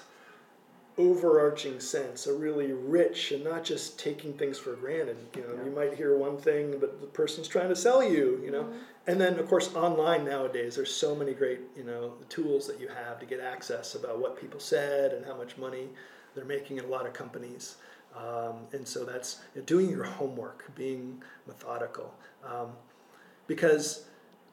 [0.99, 5.17] overarching sense, a really rich and not just taking things for granted.
[5.35, 5.63] You know, yeah.
[5.63, 8.41] you might hear one thing, but the person's trying to sell you.
[8.43, 8.77] You know, mm-hmm.
[9.07, 12.89] and then of course online nowadays, there's so many great you know tools that you
[12.89, 15.87] have to get access about what people said and how much money
[16.35, 17.77] they're making in a lot of companies.
[18.15, 22.13] Um, and so that's you know, doing your homework, being methodical.
[22.45, 22.71] Um,
[23.47, 24.05] because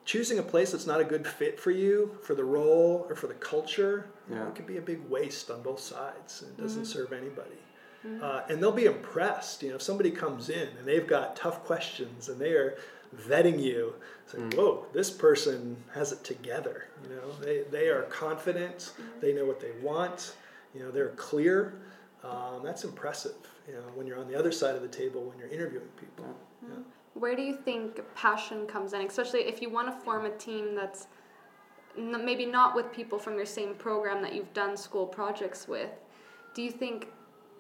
[0.07, 3.27] choosing a place that's not a good fit for you, for the role, or for
[3.27, 4.47] the culture, yeah.
[4.47, 6.43] it can be a big waste on both sides.
[6.43, 6.99] And it doesn't mm-hmm.
[6.99, 7.59] serve anybody.
[8.07, 8.23] Mm-hmm.
[8.23, 9.63] Uh, and they'll be impressed.
[9.63, 12.79] You know, if somebody comes in and they've got tough questions and they are
[13.17, 13.95] vetting you,
[14.27, 14.55] say, mm.
[14.55, 16.89] whoa, this person has it together.
[17.03, 19.21] You know, they, they are confident, mm-hmm.
[19.21, 20.37] they know what they want,
[20.73, 21.81] you know, they're clear.
[22.23, 23.35] Um, that's impressive,
[23.67, 26.27] you know, when you're on the other side of the table when you're interviewing people.
[26.65, 26.73] Mm-hmm.
[26.73, 26.79] Yeah.
[27.19, 30.75] Where do you think passion comes in, especially if you want to form a team
[30.75, 31.07] that's
[31.97, 35.91] n- maybe not with people from your same program that you've done school projects with?
[36.55, 37.09] Do you think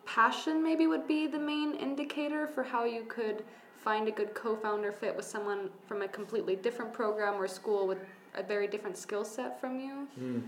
[0.04, 3.44] passion maybe would be the main indicator for how you could
[3.78, 7.98] find a good co-founder fit with someone from a completely different program or school with
[8.34, 10.06] a very different skill set from you?
[10.20, 10.42] Mm.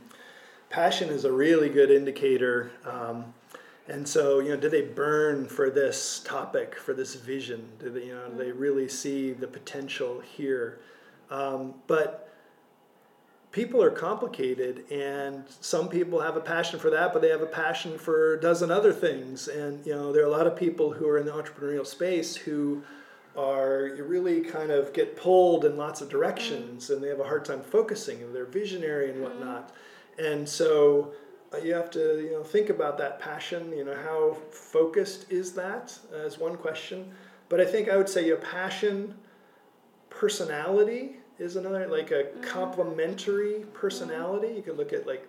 [0.68, 2.70] Passion is a really good indicator.
[2.84, 3.32] Um,
[3.88, 7.66] and so, you know, do they burn for this topic, for this vision?
[7.78, 8.58] Do they, you know, do they mm-hmm.
[8.58, 10.80] really see the potential here?
[11.30, 12.30] Um, but
[13.50, 17.46] people are complicated, and some people have a passion for that, but they have a
[17.46, 19.48] passion for a dozen other things.
[19.48, 22.36] And you know, there are a lot of people who are in the entrepreneurial space
[22.36, 22.82] who
[23.36, 26.94] are you really kind of get pulled in lots of directions, mm-hmm.
[26.94, 29.38] and they have a hard time focusing, and they're visionary and mm-hmm.
[29.38, 29.74] whatnot.
[30.18, 31.12] And so
[31.64, 35.96] you have to you know think about that passion you know how focused is that
[36.24, 37.10] as one question
[37.48, 39.14] but i think i would say your passion
[40.10, 42.40] personality is another like a mm-hmm.
[42.42, 45.28] complementary personality you could look at like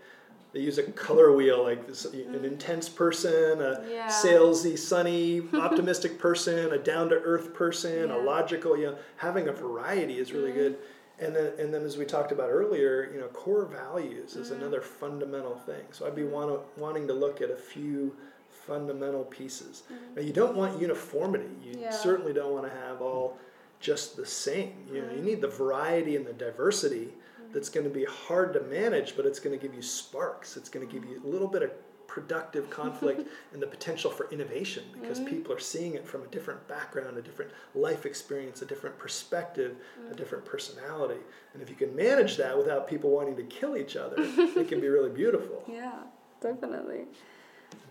[0.52, 2.44] they use a color wheel like this, an mm-hmm.
[2.44, 4.08] intense person a yeah.
[4.08, 8.16] salesy sunny optimistic person a down-to-earth person yeah.
[8.16, 10.60] a logical you know having a variety is really mm-hmm.
[10.60, 10.78] good
[11.22, 14.62] and then, and then as we talked about earlier, you know, core values is mm-hmm.
[14.62, 15.84] another fundamental thing.
[15.92, 18.16] So I'd be want wanting to look at a few
[18.50, 19.84] fundamental pieces.
[19.86, 20.16] Mm-hmm.
[20.16, 21.50] Now you don't want uniformity.
[21.64, 21.92] You yeah.
[21.92, 23.38] certainly don't want to have all
[23.80, 24.74] just the same.
[24.94, 27.54] You know, you need the variety and the diversity mm-hmm.
[27.54, 30.58] that's going to be hard to manage, but it's going to give you sparks.
[30.58, 31.72] It's going to give you a little bit of
[32.10, 35.30] productive conflict and the potential for innovation because mm-hmm.
[35.30, 39.78] people are seeing it from a different background, a different life experience, a different perspective,
[40.00, 40.12] mm-hmm.
[40.12, 41.22] a different personality.
[41.54, 44.82] And if you can manage that without people wanting to kill each other, it can
[44.82, 45.64] be really beautiful.
[45.68, 46.00] Yeah,
[46.42, 47.06] definitely.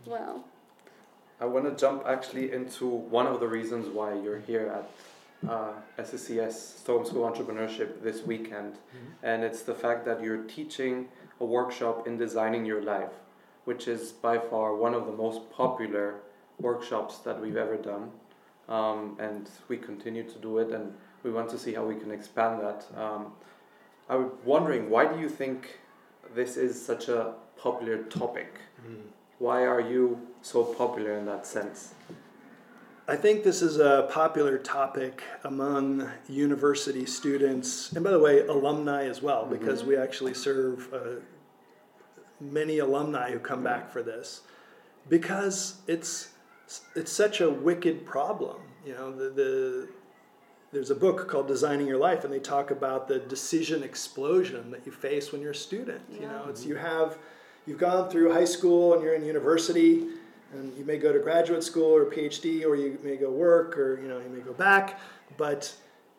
[0.04, 0.44] Wow.
[1.40, 5.72] I want to jump actually into one of the reasons why you're here at uh,
[5.96, 9.12] SSES Stockholm School of Entrepreneurship this weekend, mm-hmm.
[9.22, 11.06] and it's the fact that you're teaching
[11.40, 13.12] a workshop in designing your life
[13.68, 16.06] which is by far one of the most popular
[16.58, 18.10] workshops that we've ever done.
[18.66, 22.10] Um, and we continue to do it, and we want to see how we can
[22.10, 22.86] expand that.
[22.96, 23.32] Um,
[24.08, 25.80] I was wondering, why do you think
[26.34, 28.50] this is such a popular topic?
[28.86, 29.02] Mm.
[29.38, 30.02] Why are you
[30.40, 31.92] so popular in that sense?
[33.06, 39.04] I think this is a popular topic among university students, and by the way, alumni
[39.04, 39.90] as well, because mm-hmm.
[39.90, 40.88] we actually serve
[42.40, 44.42] many alumni who come back for this
[45.08, 46.30] because it's
[46.94, 48.56] it's such a wicked problem.
[48.84, 49.88] You know, the, the
[50.72, 54.84] there's a book called Designing Your Life, and they talk about the decision explosion that
[54.84, 56.02] you face when you're a student.
[56.10, 56.20] Yeah.
[56.20, 57.18] You know, it's you have
[57.66, 60.08] you've gone through high school and you're in university,
[60.52, 64.00] and you may go to graduate school or PhD, or you may go work, or
[64.00, 65.00] you know, you may go back,
[65.36, 65.74] but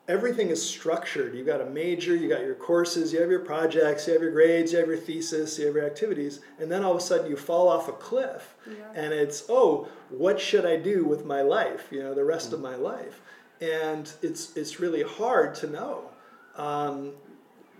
[0.10, 1.36] everything is structured.
[1.36, 4.32] You've got a major, you got your courses, you have your projects, you have your
[4.32, 7.30] grades, you have your thesis, you have your activities, and then all of a sudden
[7.30, 8.74] you fall off a cliff, yeah.
[8.96, 11.88] and it's oh, what should I do with my life?
[11.92, 12.66] You know, the rest mm-hmm.
[12.66, 13.22] of my life,
[13.62, 16.10] and it's it's really hard to know.
[16.56, 17.12] Um,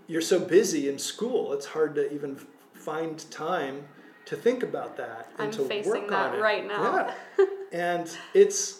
[0.06, 2.38] you're so busy in school; it's hard to even
[2.74, 3.82] find time
[4.26, 6.40] to think about that and I'm to facing work that on it.
[6.40, 7.12] right now.
[7.38, 7.46] Yeah.
[7.72, 8.79] and it's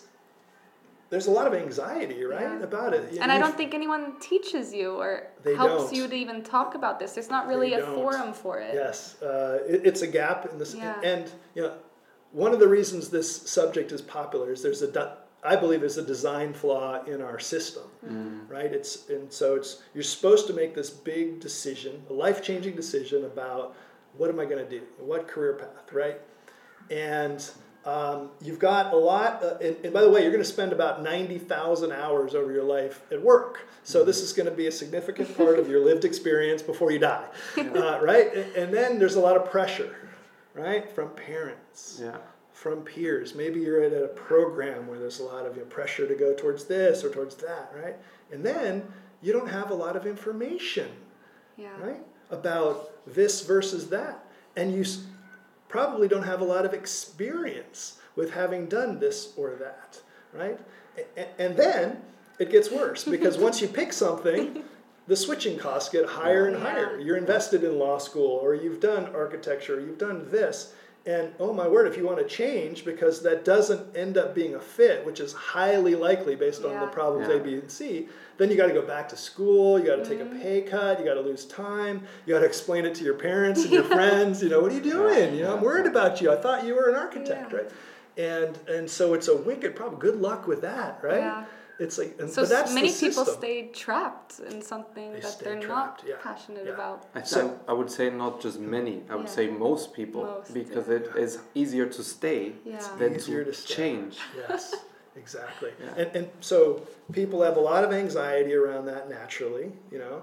[1.11, 2.63] there's a lot of anxiety, right, yeah.
[2.63, 3.19] about it.
[3.21, 5.95] and I don't think anyone teaches you or helps don't.
[5.95, 7.13] you to even talk about this.
[7.13, 7.95] There's not really they a don't.
[7.97, 8.75] forum for it.
[8.75, 11.01] Yes, uh, it, it's a gap in this, yeah.
[11.03, 11.75] and you know,
[12.31, 16.05] one of the reasons this subject is popular is there's a I believe there's a
[16.05, 18.49] design flaw in our system, mm.
[18.49, 18.73] right?
[18.73, 23.25] It's and so it's you're supposed to make this big decision, a life changing decision
[23.25, 23.75] about
[24.17, 26.21] what am I going to do, what career path, right?
[26.91, 27.49] And
[27.85, 30.73] um, you've got a lot, uh, and, and, by the way, you're going to spend
[30.73, 33.67] about 90,000 hours over your life at work.
[33.85, 36.99] So this is going to be a significant part of your lived experience before you
[36.99, 37.25] die,
[37.57, 38.35] uh, right?
[38.35, 40.11] And, and, then there's a lot of pressure,
[40.53, 42.19] right, from parents, yeah.
[42.53, 43.35] from peers.
[43.35, 46.35] Maybe you're at a program where there's a lot of you know, pressure to go
[46.35, 47.97] towards this or towards that, right?
[48.31, 48.87] And then
[49.23, 50.91] you don't have a lot of information,
[51.57, 51.71] yeah.
[51.81, 54.23] right, about this versus that.
[54.57, 54.85] And you
[55.71, 60.01] probably don't have a lot of experience with having done this or that,
[60.35, 60.59] right?
[61.39, 62.03] And then
[62.39, 64.65] it gets worse because once you pick something,
[65.07, 66.99] the switching costs get higher and higher.
[66.99, 70.75] You're invested in law school or you've done architecture, or you've done this,
[71.07, 74.55] and oh my word, if you want to change because that doesn't end up being
[74.55, 77.37] a fit, which is highly likely based on the problems yeah.
[77.37, 79.79] A, B, and C, then you got to go back to school.
[79.79, 80.11] You got to mm-hmm.
[80.11, 80.43] take a mm-hmm.
[80.43, 80.99] pay cut.
[80.99, 82.03] You got to lose time.
[82.27, 84.43] You got to explain it to your parents and your friends.
[84.43, 85.35] You know, what are you doing?
[85.35, 86.31] You know, I'm worried about you.
[86.31, 87.71] I thought you were an architect, right?
[88.19, 89.99] And and so it's a wicked problem.
[89.99, 91.47] Good luck with that, right?
[91.81, 96.17] It's like, so many people stay trapped in something they that they're trapped, not yeah.
[96.23, 96.75] passionate yeah.
[96.75, 97.07] about.
[97.15, 99.01] I, so, I would say not just many.
[99.09, 99.39] I would yeah.
[99.39, 102.53] say most people most, because it is easier to stay
[102.99, 104.19] than easier to, to change.
[104.37, 104.75] Yes,
[105.17, 105.71] exactly.
[105.97, 109.73] And and so people have a lot of anxiety around that naturally.
[109.91, 110.23] You know,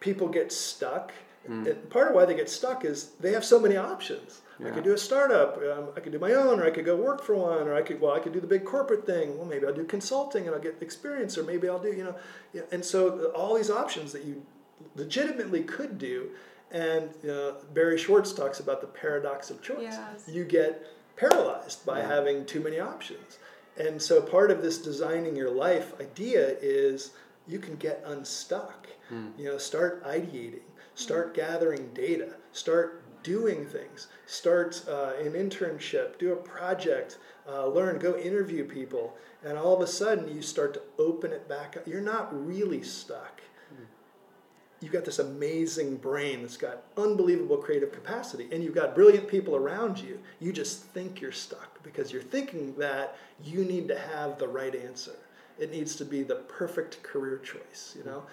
[0.00, 1.12] people get stuck.
[1.46, 1.66] Mm.
[1.66, 4.40] And part of why they get stuck is they have so many options.
[4.60, 4.68] Yeah.
[4.68, 5.56] I could do a startup.
[5.56, 7.82] Um, I could do my own, or I could go work for one, or I
[7.82, 9.36] could well, I could do the big corporate thing.
[9.36, 12.16] Well, maybe I'll do consulting and I'll get experience, or maybe I'll do you know,
[12.52, 14.44] yeah, and so all these options that you
[14.94, 16.30] legitimately could do.
[16.70, 19.82] And uh, Barry Schwartz talks about the paradox of choice.
[19.82, 20.28] Yes.
[20.28, 20.86] You get
[21.16, 22.08] paralyzed by yeah.
[22.08, 23.38] having too many options.
[23.76, 27.12] And so part of this designing your life idea is
[27.46, 28.88] you can get unstuck.
[29.12, 29.38] Mm.
[29.38, 30.62] You know, start ideating,
[30.94, 31.36] start mm.
[31.36, 34.06] gathering data, start doing things.
[34.26, 39.80] Start uh, an internship, do a project, uh, learn, go interview people, and all of
[39.80, 41.88] a sudden you start to open it back up.
[41.88, 43.40] You're not really stuck.
[44.80, 49.56] You've got this amazing brain that's got unbelievable creative capacity, and you've got brilliant people
[49.56, 50.20] around you.
[50.40, 54.74] You just think you're stuck because you're thinking that you need to have the right
[54.74, 55.16] answer.
[55.58, 58.24] It needs to be the perfect career choice, you know?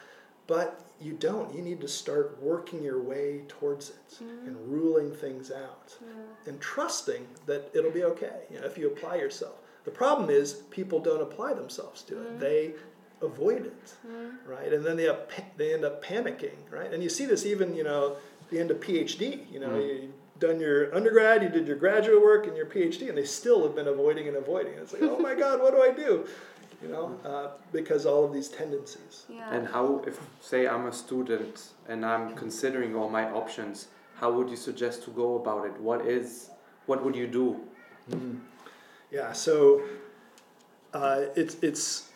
[0.51, 1.55] But you don't.
[1.55, 4.47] You need to start working your way towards it mm.
[4.47, 6.11] and ruling things out yeah.
[6.45, 9.55] and trusting that it'll be okay you know, if you apply yourself.
[9.85, 12.35] The problem is people don't apply themselves to it.
[12.35, 12.39] Mm.
[12.41, 12.73] They
[13.21, 14.33] avoid it, mm.
[14.45, 14.73] right?
[14.73, 16.93] And then they, up, they end up panicking, right?
[16.93, 18.17] And you see this even, you know,
[18.49, 19.49] the end of PhD.
[19.49, 20.11] You know, you
[20.41, 23.75] done your undergrad, you did your graduate work and your PhD, and they still have
[23.75, 24.73] been avoiding and avoiding.
[24.73, 26.27] It's like, oh my God, what do I do?
[26.81, 29.25] You know, uh, because all of these tendencies.
[29.29, 29.53] Yeah.
[29.53, 34.49] And how, if say I'm a student and I'm considering all my options, how would
[34.49, 35.79] you suggest to go about it?
[35.79, 36.49] What is,
[36.85, 37.61] what would you do?
[38.09, 38.39] Mm.
[39.11, 39.83] Yeah, so
[40.93, 42.09] uh, it's it's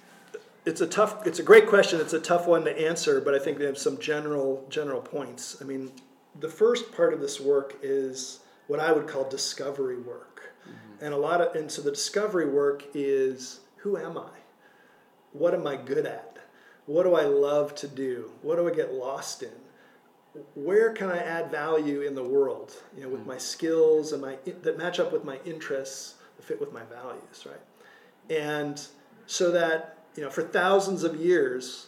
[0.65, 1.99] it's a tough, it's a great question.
[1.99, 5.57] It's a tough one to answer, but I think they have some general general points.
[5.61, 5.91] I mean,
[6.39, 11.05] the first part of this work is what I would call discovery work, mm-hmm.
[11.05, 14.29] and a lot of and so the discovery work is who am I?
[15.37, 16.37] What am I good at?
[16.85, 18.31] What do I love to do?
[18.41, 19.49] What do I get lost in?
[20.53, 22.73] Where can I add value in the world?
[22.95, 23.29] You know, with hmm.
[23.29, 27.45] my skills and my that match up with my interests, that fit with my values,
[27.45, 27.61] right?
[28.29, 28.81] And
[29.27, 31.87] so that you know, for thousands of years,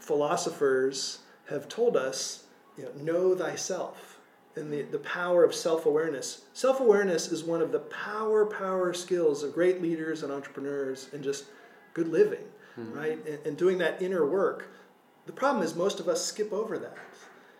[0.00, 2.44] philosophers have told us,
[2.76, 4.18] you know, know thyself
[4.56, 6.42] and the, the power of self-awareness.
[6.54, 11.44] Self-awareness is one of the power, power skills of great leaders and entrepreneurs and just
[11.94, 12.44] good living
[12.78, 12.94] mm.
[12.94, 13.24] right?
[13.26, 14.68] And, and, doing that inner work.
[15.26, 16.96] The problem is most of us skip over that.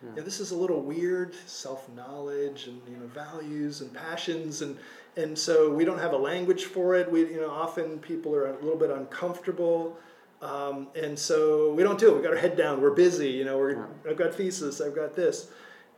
[0.01, 0.09] Yeah.
[0.09, 4.77] You know, this is a little weird self-knowledge and you know values and passions and
[5.15, 7.11] and so we don't have a language for it.
[7.11, 9.97] We you know often people are a little bit uncomfortable.
[10.39, 12.17] Um, and so we don't do it.
[12.17, 12.79] We got our head down.
[12.79, 13.31] We're busy.
[13.31, 14.11] You know, we're, yeah.
[14.11, 14.81] I've got thesis.
[14.81, 15.49] I've got this,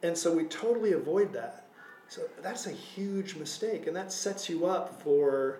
[0.01, 1.65] and so we totally avoid that.
[2.07, 5.59] So that's a huge mistake, and that sets you up for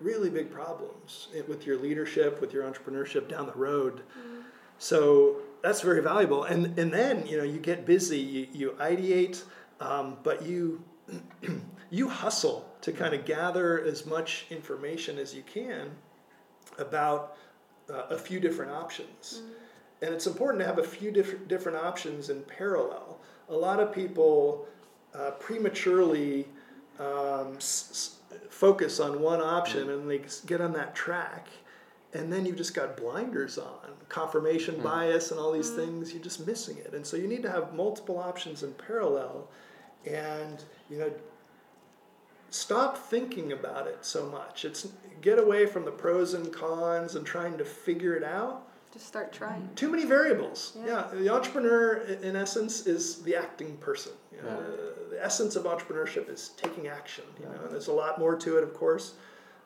[0.00, 4.02] really big problems with your leadership, with your entrepreneurship down the road.
[4.18, 4.40] Mm-hmm.
[4.78, 6.44] So that's very valuable.
[6.44, 9.42] And and then you know you get busy, you, you ideate,
[9.80, 10.82] um, but you
[11.90, 15.90] you hustle to kind of gather as much information as you can
[16.78, 17.36] about
[17.90, 19.42] uh, a few different options.
[19.42, 19.52] Mm-hmm.
[20.02, 23.18] And it's important to have a few different different options in parallel.
[23.48, 24.66] A lot of people
[25.14, 26.46] uh, prematurely
[26.98, 28.15] um, s-
[28.50, 31.48] focus on one option and they get on that track
[32.16, 34.82] and then you've just got blinders on confirmation mm.
[34.82, 35.76] bias and all these mm.
[35.76, 36.94] things you're just missing it.
[36.94, 39.48] And so you need to have multiple options in parallel
[40.06, 41.12] and you know
[42.50, 44.64] stop thinking about it so much.
[44.64, 44.88] It's
[45.20, 48.62] get away from the pros and cons and trying to figure it out.
[48.92, 49.68] Just start trying.
[49.74, 50.78] Too many variables.
[50.78, 55.10] Yeah, yeah the entrepreneur in essence is the acting person you know, yeah.
[55.10, 58.58] the essence of entrepreneurship is taking action you know and there's a lot more to
[58.58, 59.14] it of course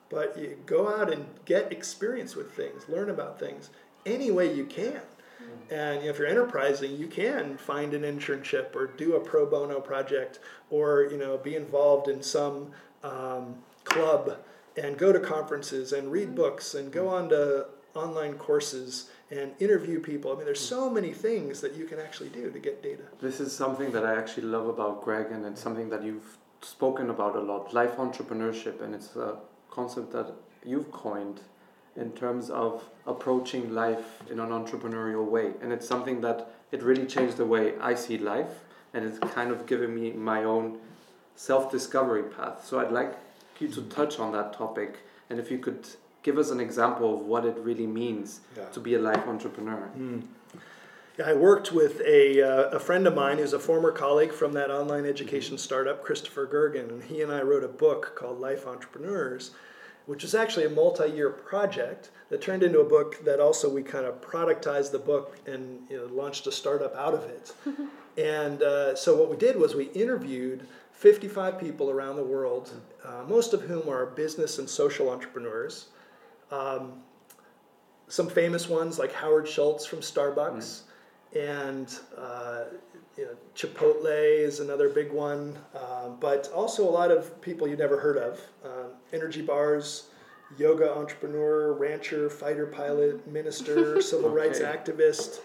[0.09, 3.69] but you go out and get experience with things learn about things
[4.05, 5.01] any way you can
[5.39, 5.71] mm.
[5.71, 10.39] and if you're enterprising, you can find an internship or do a pro bono project,
[10.69, 12.71] or you know be involved in some
[13.03, 14.37] um, club
[14.77, 16.35] and go to conferences and read mm.
[16.35, 20.31] books and go on to online courses and interview people.
[20.31, 23.03] I mean, there's so many things that you can actually do to get data.
[23.21, 27.09] This is something that I actually love about Gregg, and it's something that you've spoken
[27.09, 29.37] about a lot life entrepreneurship, and it's a
[29.69, 30.33] concept that
[30.65, 31.41] you've coined
[31.95, 35.51] in terms of approaching life in an entrepreneurial way.
[35.61, 38.63] And it's something that it really changed the way I see life,
[38.93, 40.79] and it's kind of given me my own
[41.35, 42.65] self discovery path.
[42.65, 43.15] So I'd like
[43.59, 45.87] you to touch on that topic, and if you could
[46.23, 48.65] give us an example of what it really means yeah.
[48.65, 49.89] to be a life entrepreneur.
[49.97, 50.23] Mm.
[51.17, 54.53] Yeah, I worked with a, uh, a friend of mine who's a former colleague from
[54.53, 55.61] that online education mm-hmm.
[55.61, 59.51] startup, Christopher Gergen, and he and I wrote a book called Life Entrepreneurs,
[60.05, 63.83] which was actually a multi year project that turned into a book that also we
[63.83, 67.53] kind of productized the book and you know, launched a startup out of it.
[68.17, 72.71] and uh, so what we did was we interviewed 55 people around the world,
[73.03, 75.87] uh, most of whom are business and social entrepreneurs.
[76.51, 77.01] Um,
[78.07, 80.83] some famous ones like Howard Schultz from Starbucks,
[81.33, 81.69] mm.
[81.69, 82.65] and uh,
[83.17, 87.77] you know, Chipotle is another big one, uh, but also a lot of people you
[87.77, 88.41] never heard of.
[88.63, 90.09] Uh, energy bars,
[90.57, 94.47] yoga entrepreneur, rancher, fighter pilot, minister, civil okay.
[94.47, 95.39] rights activist,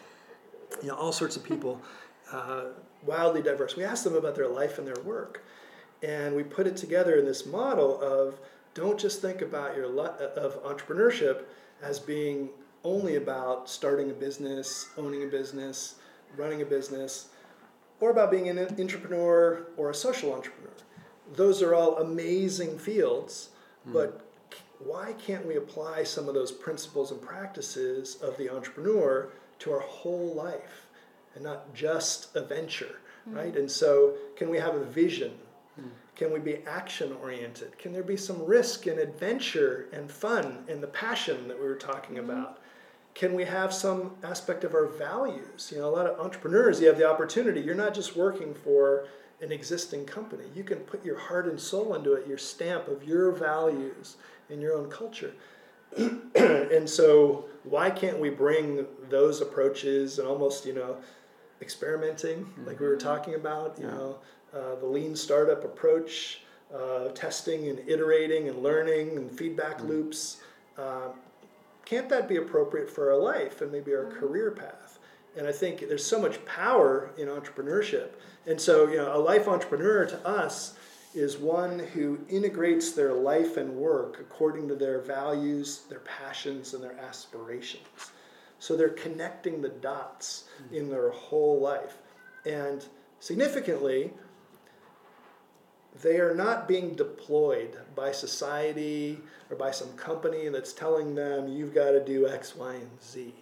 [0.82, 1.80] you know, all sorts of people,
[2.32, 2.64] uh,
[3.04, 3.76] wildly diverse.
[3.76, 5.44] We asked them about their life and their work,
[6.02, 8.40] and we put it together in this model of
[8.76, 11.44] don't just think about your of entrepreneurship
[11.82, 12.50] as being
[12.84, 15.94] only about starting a business, owning a business,
[16.36, 17.30] running a business,
[18.00, 20.70] or about being an entrepreneur or a social entrepreneur.
[21.34, 23.48] Those are all amazing fields,
[23.88, 23.94] mm.
[23.94, 24.20] but
[24.78, 29.80] why can't we apply some of those principles and practices of the entrepreneur to our
[29.80, 30.86] whole life
[31.34, 33.34] and not just a venture, mm.
[33.34, 33.56] right?
[33.56, 35.32] And so, can we have a vision
[36.16, 37.78] can we be action oriented?
[37.78, 41.76] Can there be some risk and adventure and fun and the passion that we were
[41.76, 42.30] talking mm-hmm.
[42.30, 42.58] about?
[43.14, 45.70] Can we have some aspect of our values?
[45.72, 47.60] You know, a lot of entrepreneurs, you have the opportunity.
[47.60, 49.08] You're not just working for
[49.42, 50.44] an existing company.
[50.54, 54.16] You can put your heart and soul into it, your stamp of your values
[54.50, 55.32] and your own culture.
[56.34, 60.96] and so, why can't we bring those approaches and almost, you know,
[61.62, 63.06] experimenting, like we were mm-hmm.
[63.06, 63.92] talking about, you yeah.
[63.92, 64.18] know,
[64.55, 66.42] uh, the lean startup approach,
[66.74, 69.88] uh, testing and iterating and learning and feedback mm-hmm.
[69.88, 70.38] loops.
[70.76, 71.09] Uh,
[71.84, 74.18] can't that be appropriate for our life and maybe our mm-hmm.
[74.18, 74.99] career path?
[75.36, 78.11] And I think there's so much power in entrepreneurship.
[78.47, 80.76] And so, you know, a life entrepreneur to us
[81.14, 86.82] is one who integrates their life and work according to their values, their passions, and
[86.82, 87.86] their aspirations.
[88.59, 90.74] So they're connecting the dots mm-hmm.
[90.74, 91.99] in their whole life.
[92.44, 92.84] And
[93.20, 94.12] significantly,
[96.03, 99.18] they are not being deployed by society
[99.51, 103.34] or by some company that's telling them you've got to do X, Y, and Z.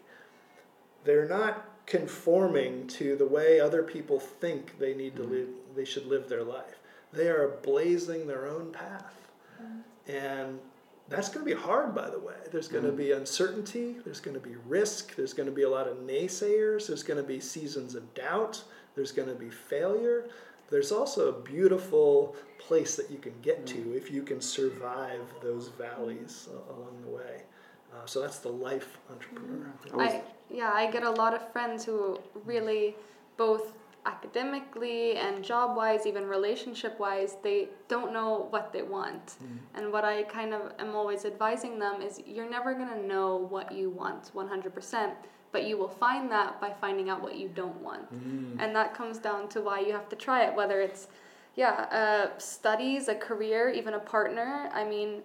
[1.05, 5.33] They're not conforming to the way other people think they need to mm-hmm.
[5.33, 6.79] live they should live their life.
[7.13, 9.31] They are blazing their own path.
[9.61, 10.17] Mm-hmm.
[10.17, 10.59] And
[11.09, 12.35] that's going to be hard, by the way.
[12.51, 12.99] There's going to mm-hmm.
[12.99, 16.87] be uncertainty, there's going to be risk, there's going to be a lot of naysayers,
[16.87, 18.63] there's going to be seasons of doubt,
[18.95, 20.27] there's going to be failure,
[20.75, 23.97] there's also a beautiful place that you can get to mm.
[23.97, 27.43] if you can survive those valleys uh, along the way.
[27.93, 29.73] Uh, so that's the life entrepreneur.
[29.87, 30.01] Mm.
[30.01, 32.97] I, yeah, I get a lot of friends who really,
[33.37, 33.73] both
[34.07, 39.27] academically and job wise, even relationship wise, they don't know what they want.
[39.27, 39.59] Mm.
[39.75, 43.37] And what I kind of am always advising them is you're never going to know
[43.37, 45.13] what you want 100%
[45.55, 48.57] but you will find that by finding out what you don't want mm.
[48.61, 51.07] and that comes down to why you have to try it whether it's
[51.55, 55.23] yeah uh, studies a career even a partner i mean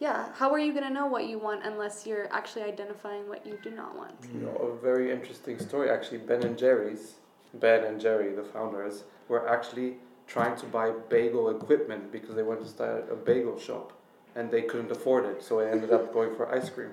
[0.00, 3.46] yeah how are you going to know what you want unless you're actually identifying what
[3.46, 7.16] you do not want you know a very interesting story actually ben and jerry's
[7.54, 9.96] ben and jerry the founders were actually
[10.26, 13.92] trying to buy bagel equipment because they wanted to start a bagel shop
[14.34, 16.88] and they couldn't afford it, so they ended up going for ice cream.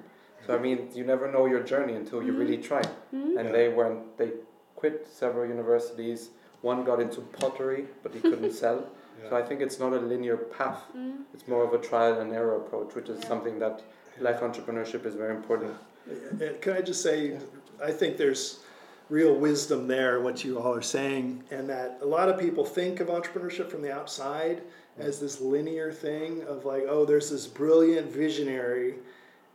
[0.45, 2.81] So I mean, you never know your journey until you really try.
[2.81, 3.37] Mm-hmm.
[3.37, 3.51] And Yeah.
[3.53, 4.31] they went, they
[4.75, 6.31] quit several universities.
[6.61, 8.85] One got into pottery, but he couldn't sell.
[9.29, 10.81] So I think it's not a linear path.
[10.89, 11.21] Mm-hmm.
[11.33, 13.27] It's more of a trial and error approach, which is Yeah.
[13.29, 13.83] something that
[14.19, 15.73] life entrepreneurship is very important.
[16.61, 17.37] Can I just say,
[17.81, 18.59] I think there's
[19.09, 22.99] real wisdom there what you all are saying, and that a lot of people think
[22.99, 24.61] of entrepreneurship from the outside
[24.97, 28.95] as this linear thing of like, oh, there's this brilliant visionary,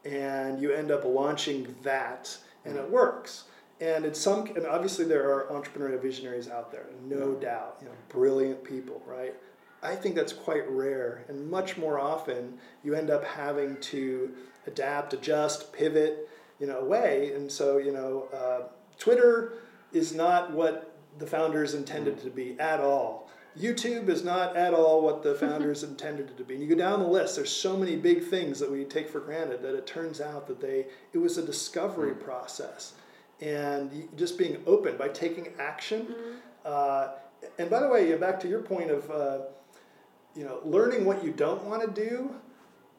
[0.04, 3.44] and you end up launching that, and it works.
[3.80, 7.94] And it's some, and obviously there are entrepreneurial visionaries out there, no doubt, you know,
[8.08, 9.34] brilliant people, right?
[9.82, 14.32] I think that's quite rare, and much more often you end up having to
[14.66, 16.28] adapt, adjust, pivot,
[16.58, 17.32] you know, away.
[17.34, 18.68] And so, you know, uh,
[19.04, 19.52] Twitter
[19.92, 23.28] is not what the founders intended to be at all.
[23.54, 26.54] YouTube is not at all what the founders intended it to be.
[26.54, 29.20] And you go down the list, there's so many big things that we take for
[29.20, 32.94] granted that it turns out that they it was a discovery process.
[33.42, 36.14] And just being open by taking action.
[36.64, 37.08] Uh,
[37.58, 39.38] and by the way, back to your point of uh,
[40.34, 42.34] you know, learning what you don't want to do,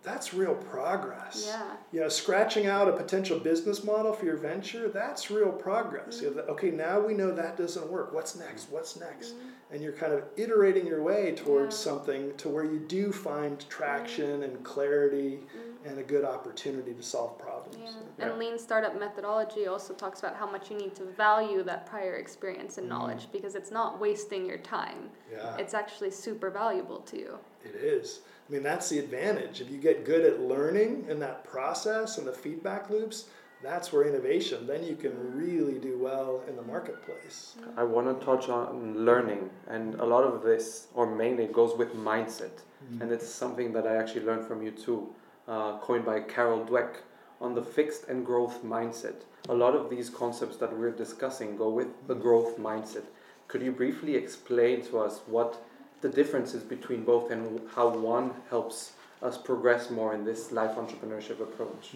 [0.05, 1.43] that's real progress.
[1.47, 1.71] Yeah.
[1.91, 6.21] You know, scratching out a potential business model for your venture, that's real progress.
[6.21, 6.37] You mm-hmm.
[6.37, 8.13] know, okay, now we know that doesn't work.
[8.13, 8.69] What's next?
[8.69, 9.33] What's next?
[9.33, 9.73] Mm-hmm.
[9.73, 11.91] And you're kind of iterating your way towards Yeah.
[11.91, 14.43] something to where you do find traction mm-hmm.
[14.43, 15.39] and clarity
[15.85, 17.77] and a good opportunity to solve problems.
[17.79, 17.91] Yeah.
[18.17, 18.29] Yeah.
[18.29, 22.15] And lean startup methodology also talks about how much you need to value that prior
[22.15, 25.09] experience and knowledge because it's not wasting your time.
[25.31, 25.57] Yeah.
[25.57, 27.37] It's actually super valuable to you.
[27.63, 28.21] It is.
[28.47, 29.61] I mean, that's the advantage.
[29.61, 33.25] If you get good at learning in that process and the feedback loops,
[33.63, 37.55] that's where innovation, then you can really do well in the marketplace.
[37.75, 41.95] I want to touch on learning, and a lot of this, or mainly, goes with
[41.95, 42.51] mindset.
[42.99, 45.09] And it's something that I actually learned from you too,
[45.47, 46.97] uh, coined by Carol Dweck
[47.41, 49.23] on the fixed and growth mindset.
[49.49, 53.05] A lot of these concepts that we're discussing go with the growth mindset.
[53.47, 55.65] Could you briefly explain to us what
[56.05, 58.91] the differences between both and how one helps
[59.23, 61.95] us progress more in this life entrepreneurship approach?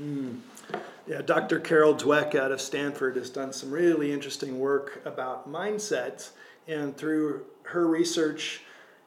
[1.06, 1.60] Yeah, Dr.
[1.60, 6.30] Carol Dweck out of Stanford has done some really interesting work about mindset,
[6.68, 8.62] and through her research,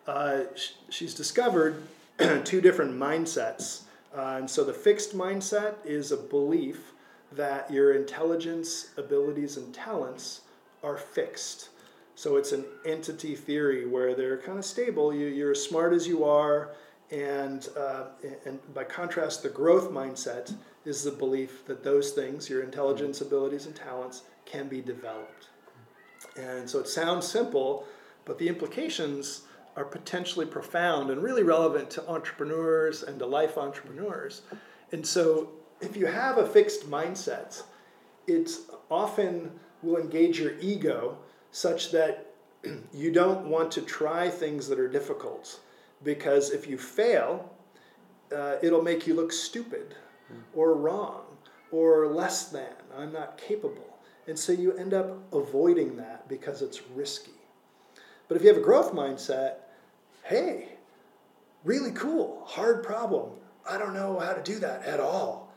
[0.06, 0.42] uh,
[0.88, 1.82] she's discovered
[2.44, 3.82] two different mindsets.
[4.16, 6.92] Uh, and so the fixed mindset is a belief
[7.32, 10.42] that your intelligence, abilities, and talents
[10.84, 11.70] are fixed.
[12.22, 15.12] So it's an entity theory where they're kind of stable.
[15.12, 16.70] You, you're as smart as you are,
[17.10, 18.04] and uh,
[18.46, 20.54] and by contrast, the growth mindset
[20.84, 25.48] is the belief that those things, your intelligence, abilities, and talents, can be developed.
[26.36, 27.88] And so it sounds simple,
[28.24, 29.42] but the implications
[29.74, 34.42] are potentially profound and really relevant to entrepreneurs and to life entrepreneurs.
[34.92, 35.50] And so
[35.80, 37.64] if you have a fixed mindset,
[38.28, 38.48] it
[38.92, 39.50] often
[39.82, 41.18] will engage your ego
[41.52, 42.34] such that
[42.92, 45.60] you don't want to try things that are difficult
[46.02, 47.54] because if you fail,
[48.34, 49.94] uh, it'll make you look stupid
[50.54, 51.22] or wrong
[51.70, 52.72] or less than.
[52.96, 53.98] I'm not capable.
[54.26, 57.32] And so you end up avoiding that because it's risky.
[58.28, 59.56] But if you have a growth mindset,
[60.24, 60.68] hey,
[61.64, 63.30] really cool, hard problem.
[63.68, 65.52] I don't know how to do that at all.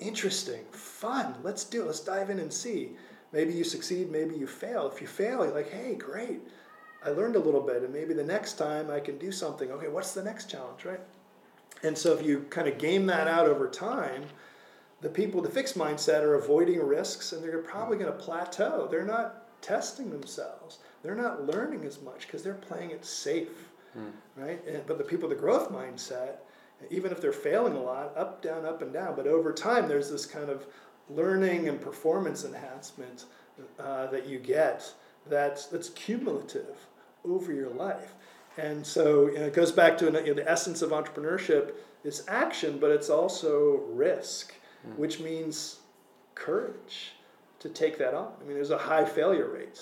[0.00, 2.90] Interesting, fun, let's do it, let's dive in and see.
[3.34, 4.88] Maybe you succeed, maybe you fail.
[4.90, 6.40] If you fail, you're like, hey, great,
[7.04, 9.72] I learned a little bit, and maybe the next time I can do something.
[9.72, 11.00] Okay, what's the next challenge, right?
[11.82, 14.22] And so if you kind of game that out over time,
[15.00, 18.86] the people with the fixed mindset are avoiding risks and they're probably going to plateau.
[18.88, 20.78] They're not testing themselves.
[21.02, 24.10] They're not learning as much because they're playing it safe, hmm.
[24.36, 24.64] right?
[24.66, 26.36] And, but the people with the growth mindset,
[26.90, 30.10] even if they're failing a lot, up, down, up, and down, but over time there's
[30.10, 30.66] this kind of
[31.08, 33.24] learning and performance enhancement
[33.78, 34.92] uh, that you get
[35.28, 36.76] that's, that's cumulative
[37.24, 38.14] over your life.
[38.58, 41.72] And so you know, it goes back to you know, the essence of entrepreneurship
[42.04, 44.54] is action, but it's also risk,
[44.96, 45.78] which means
[46.34, 47.12] courage
[47.58, 48.32] to take that on.
[48.40, 49.80] I mean, there's a high failure rate.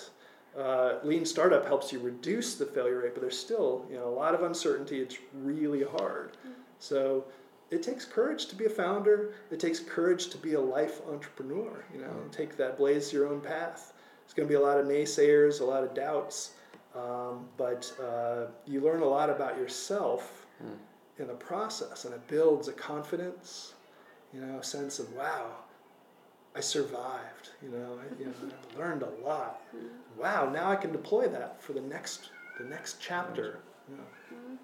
[0.57, 4.15] Uh, lean startup helps you reduce the failure rate, but there's still you know a
[4.15, 4.99] lot of uncertainty.
[4.99, 6.37] It's really hard.
[6.79, 7.25] So
[7.71, 9.33] it takes courage to be a founder.
[9.51, 11.83] It takes courage to be a life entrepreneur.
[11.93, 13.93] You know, and take that blaze your own path.
[14.23, 16.51] There's going to be a lot of naysayers, a lot of doubts,
[16.95, 20.45] um, but uh, you learn a lot about yourself
[21.19, 23.73] in the process, and it builds a confidence.
[24.33, 25.47] You know, a sense of wow,
[26.55, 27.49] I survived.
[27.61, 28.33] You know, I, you know,
[28.73, 29.61] I learned a lot.
[30.17, 33.59] Wow, now I can deploy that for the next the next chapter
[33.89, 33.97] Yeah.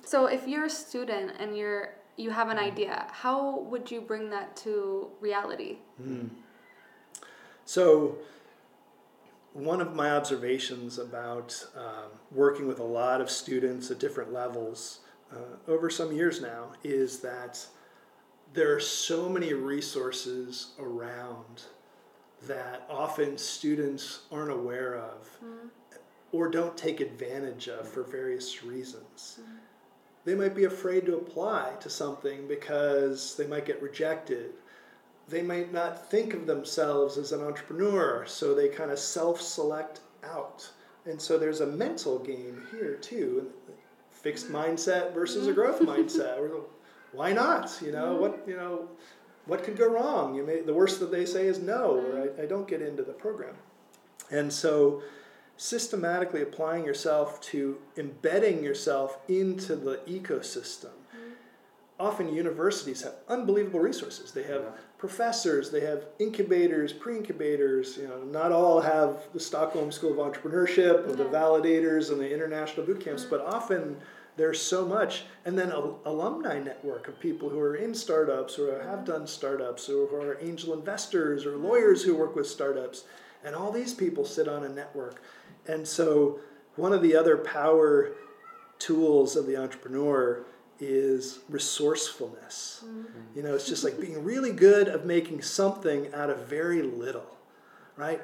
[0.05, 4.29] So if you're a student and you're you have an idea, how would you bring
[4.29, 5.77] that to reality?
[6.01, 6.29] Mm.
[7.65, 8.17] So,
[9.53, 14.99] one of my observations about um, working with a lot of students at different levels
[15.31, 17.65] uh, over some years now is that
[18.53, 21.63] there are so many resources around
[22.47, 25.69] that often students aren't aware of Mm.
[26.31, 29.39] or don't take advantage of for various reasons.
[30.25, 34.51] They might be afraid to apply to something because they might get rejected.
[35.27, 40.01] They might not think of themselves as an entrepreneur, so they kind of self select
[40.23, 40.69] out.
[41.05, 43.51] And so there's a mental game here too
[44.21, 44.51] fixed mm.
[44.51, 45.55] mindset versus a mm.
[45.55, 46.37] growth mindset.
[46.37, 46.61] Or
[47.11, 47.77] why not?
[47.83, 48.49] You know, what, mm.
[48.49, 48.87] you know,
[49.45, 50.35] what could go wrong?
[50.35, 53.03] You may, the worst that they say is no, or I, I don't get into
[53.03, 53.55] the program.
[54.31, 55.01] And so
[55.59, 60.85] systematically applying yourself to embedding yourself into the ecosystem.
[60.85, 61.33] Mm-hmm.
[61.99, 64.31] Often universities have unbelievable resources.
[64.31, 64.69] They have Yeah.
[64.97, 67.97] professors, they have incubators, pre-incubators.
[67.97, 72.33] You know, not all have the Stockholm School of Entrepreneurship, or the validators, and the
[72.33, 73.35] international boot camps, mm-hmm.
[73.35, 73.97] but often
[74.37, 75.25] there's so much.
[75.43, 79.11] And then a alumni network of people who are in startups or have mm-hmm.
[79.11, 83.03] done startups or who are angel investors or lawyers who work with startups.
[83.43, 85.21] And all these people sit on a network.
[85.69, 86.39] And so,
[86.75, 88.13] one of the other power
[88.79, 90.45] tools of the entrepreneur
[90.79, 92.83] is resourcefulness.
[92.85, 93.37] Mm-hmm.
[93.37, 97.37] You know, it's just like being really good of making something out of very little,
[97.97, 98.21] right?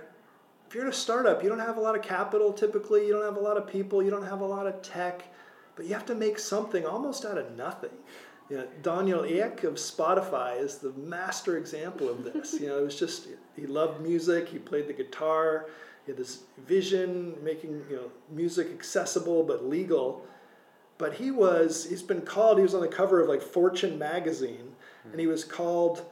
[0.68, 3.26] If you're in a startup, you don't have a lot of capital typically, you don't
[3.26, 5.24] have a lot of people, you don't have a lot of tech,
[5.76, 7.92] but you have to make something almost out of nothing.
[8.50, 12.54] You know, Daniel Ek of Spotify is the master example of this.
[12.60, 15.68] You know, it was just he loved music, he played the guitar,
[16.06, 20.26] he had this vision, making you know music accessible but legal.
[20.98, 24.76] But he was he's been called he was on the cover of like Fortune magazine,
[25.04, 25.12] hmm.
[25.12, 26.06] and he was called,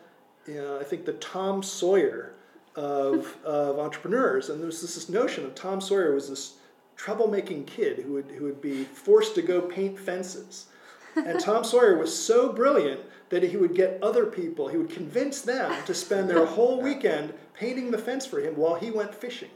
[0.47, 2.33] you know, I think the Tom Sawyer
[2.75, 4.49] of of entrepreneurs.
[4.49, 6.55] And there was this, this notion of Tom Sawyer was this
[6.97, 10.67] troublemaking kid who would who would be forced to go paint fences.
[11.15, 15.41] And Tom Sawyer was so brilliant that he would get other people, he would convince
[15.41, 19.49] them to spend their whole weekend painting the fence for him while he went fishing.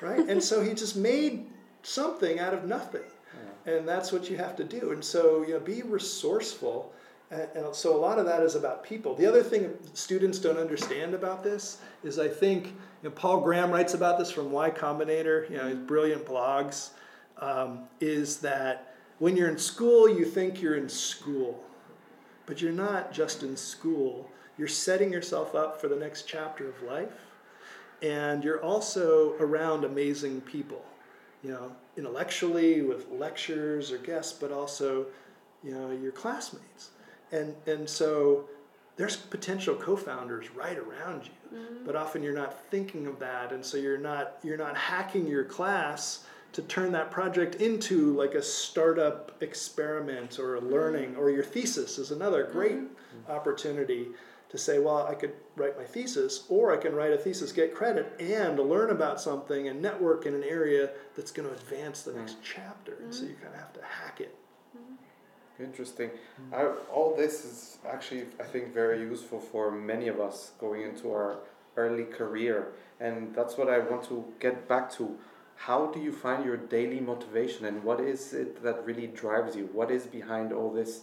[0.00, 0.28] Right?
[0.28, 1.46] And so he just made
[1.82, 3.02] something out of nothing.
[3.66, 4.92] And that's what you have to do.
[4.92, 6.92] And so, you know, be resourceful.
[7.30, 9.14] And, and so a lot of that is about people.
[9.14, 12.74] The other thing students don't understand about this is I think, you
[13.08, 16.90] know, Paul Graham writes about this from Y Combinator, you know, his brilliant blogs,
[17.38, 21.64] um, is that when you're in school, you think you're in school,
[22.44, 24.30] but you're not just in school.
[24.58, 27.08] You're setting yourself up for the next chapter of life,
[28.04, 30.84] and you're also around amazing people,
[31.42, 35.06] you know, intellectually with lectures or guests, but also,
[35.62, 36.90] you know, your classmates.
[37.32, 38.44] And, and so
[38.96, 41.86] there's potential co-founders right around you, mm-hmm.
[41.86, 45.44] but often you're not thinking of that, and so you're not you're not hacking your
[45.44, 51.20] class to turn that project into like a startup experiment or a learning mm-hmm.
[51.20, 53.32] or your thesis is another great mm-hmm.
[53.32, 54.08] opportunity
[54.54, 57.74] to say well i could write my thesis or i can write a thesis get
[57.74, 62.12] credit and learn about something and network in an area that's going to advance the
[62.12, 62.54] next mm-hmm.
[62.54, 63.30] chapter and so mm-hmm.
[63.30, 64.36] you kind of have to hack it
[64.76, 64.94] mm-hmm.
[65.60, 66.10] Interesting.
[66.52, 71.12] I, all this is actually, I think, very useful for many of us going into
[71.12, 71.38] our
[71.76, 72.72] early career.
[72.98, 75.16] And that's what I want to get back to.
[75.54, 79.68] How do you find your daily motivation and what is it that really drives you?
[79.72, 81.02] What is behind all this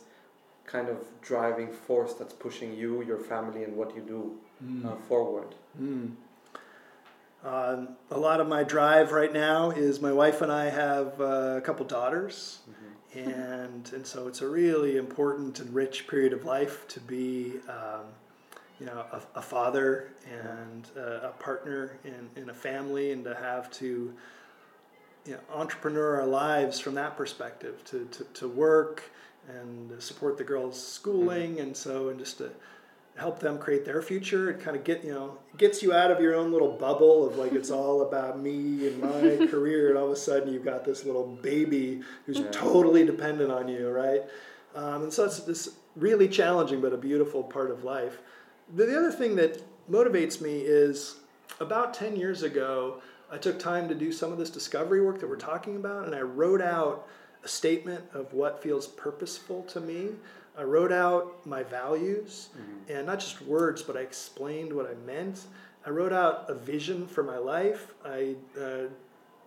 [0.65, 4.37] kind of driving force that's pushing you, your family, and what you do
[4.87, 5.55] uh, forward?
[5.81, 6.11] Mm.
[7.43, 11.55] Um, a lot of my drive right now is my wife and I have uh,
[11.57, 12.59] a couple daughters,
[13.15, 18.05] and and so it's a really important and rich period of life to be, um,
[18.79, 23.33] you know, a, a father and a, a partner in, in a family, and to
[23.33, 24.13] have to,
[25.25, 29.03] you know, entrepreneur our lives from that perspective, to, to, to work
[29.49, 32.49] and support the girls' schooling, and so and just to
[33.17, 36.21] help them create their future and kind of get you know gets you out of
[36.21, 39.89] your own little bubble of like it's all about me and my career.
[39.89, 42.51] And all of a sudden you've got this little baby who's Yeah.
[42.51, 44.21] totally dependent on you right?
[44.75, 48.19] Um, and so it's this really challenging but a beautiful part of life.
[48.73, 49.61] The, the other thing that
[49.91, 51.17] motivates me is
[51.59, 55.27] about 10 years ago i took time to do some of this discovery work that
[55.27, 57.07] we're talking about and i wrote out
[57.43, 60.09] a statement of what feels purposeful to me
[60.57, 62.49] I wrote out my values
[62.93, 65.45] and not just words, but I explained what I meant.
[65.85, 67.93] I wrote out a vision for my life.
[68.05, 68.87] I uh,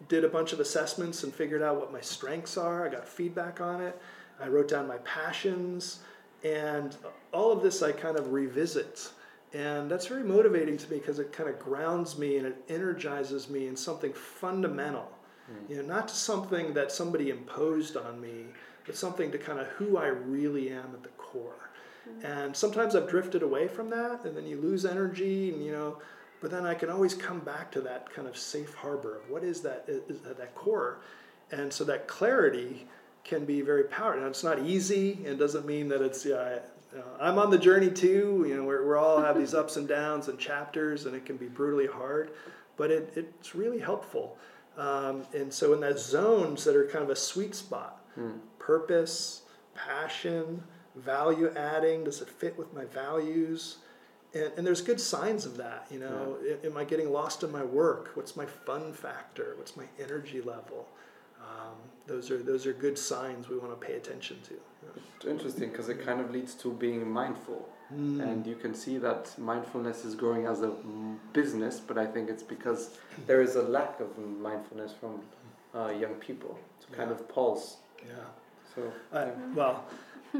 [0.08, 2.86] did a bunch of assessments and figured out what my strengths are.
[2.86, 4.00] I got feedback on it.
[4.40, 6.00] I wrote down my passions,
[6.42, 6.96] and
[7.32, 9.10] all of this I kind of revisit.
[9.52, 13.48] And that's very motivating to me because it kind of grounds me and it energizes
[13.48, 15.08] me in something fundamental.
[15.54, 15.70] Mm.
[15.70, 18.46] You know, not something that somebody imposed on me,
[18.86, 21.70] but something to kind of who I really am at the core.
[22.08, 22.24] Mm.
[22.24, 25.98] And sometimes I've drifted away from that, and then you lose energy, and you know,
[26.40, 29.42] but then I can always come back to that kind of safe harbor of what
[29.42, 30.98] is that is that core,
[31.50, 32.86] and so that clarity
[33.24, 34.20] can be very powerful.
[34.20, 36.58] Now it's not easy, and doesn't mean that it's yeah.
[37.20, 38.44] I'm on the journey too.
[38.46, 41.36] You know, we're, we're all have these ups and downs and chapters, and it can
[41.36, 42.30] be brutally hard,
[42.76, 44.36] but it, it's really helpful.
[44.76, 48.38] Um, and so in those zones that are kind of a sweet spot, mm.
[48.58, 49.42] purpose,
[49.74, 50.62] passion,
[50.96, 53.78] value adding, does it fit with my values?
[54.34, 56.36] And, and there's good signs of that, you know.
[56.44, 56.68] Yeah.
[56.68, 58.10] Am I getting lost in my work?
[58.14, 59.54] What's my fun factor?
[59.56, 60.88] What's my energy level?
[61.40, 64.54] Um, those are those are good signs we want to pay attention to.
[65.16, 68.20] It's interesting because it kind of leads to being mindful, mm.
[68.22, 70.72] and you can see that mindfulness is growing as a
[71.32, 71.80] business.
[71.80, 75.20] But I think it's because there is a lack of mindfulness from
[75.74, 77.16] uh, young people to kind yeah.
[77.16, 77.78] of pulse.
[78.06, 78.14] Yeah.
[78.74, 79.54] So uh, yeah.
[79.54, 79.84] well.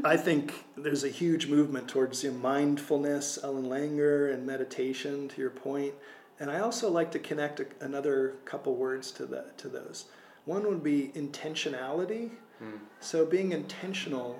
[0.03, 5.29] I think there's a huge movement towards you know, mindfulness, Ellen Langer, and meditation.
[5.29, 5.93] To your point,
[6.37, 10.05] and I also like to connect a, another couple words to that to those.
[10.43, 12.31] One would be intentionality.
[12.61, 12.79] Mm.
[12.99, 14.39] So being intentional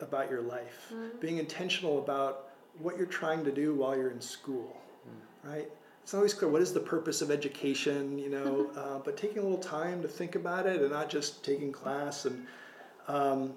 [0.00, 1.18] about your life, mm.
[1.20, 2.48] being intentional about
[2.78, 4.76] what you're trying to do while you're in school,
[5.08, 5.50] mm.
[5.50, 5.70] right?
[6.02, 9.42] It's always clear what is the purpose of education, you know, uh, but taking a
[9.42, 12.46] little time to think about it and not just taking class and
[13.08, 13.54] um,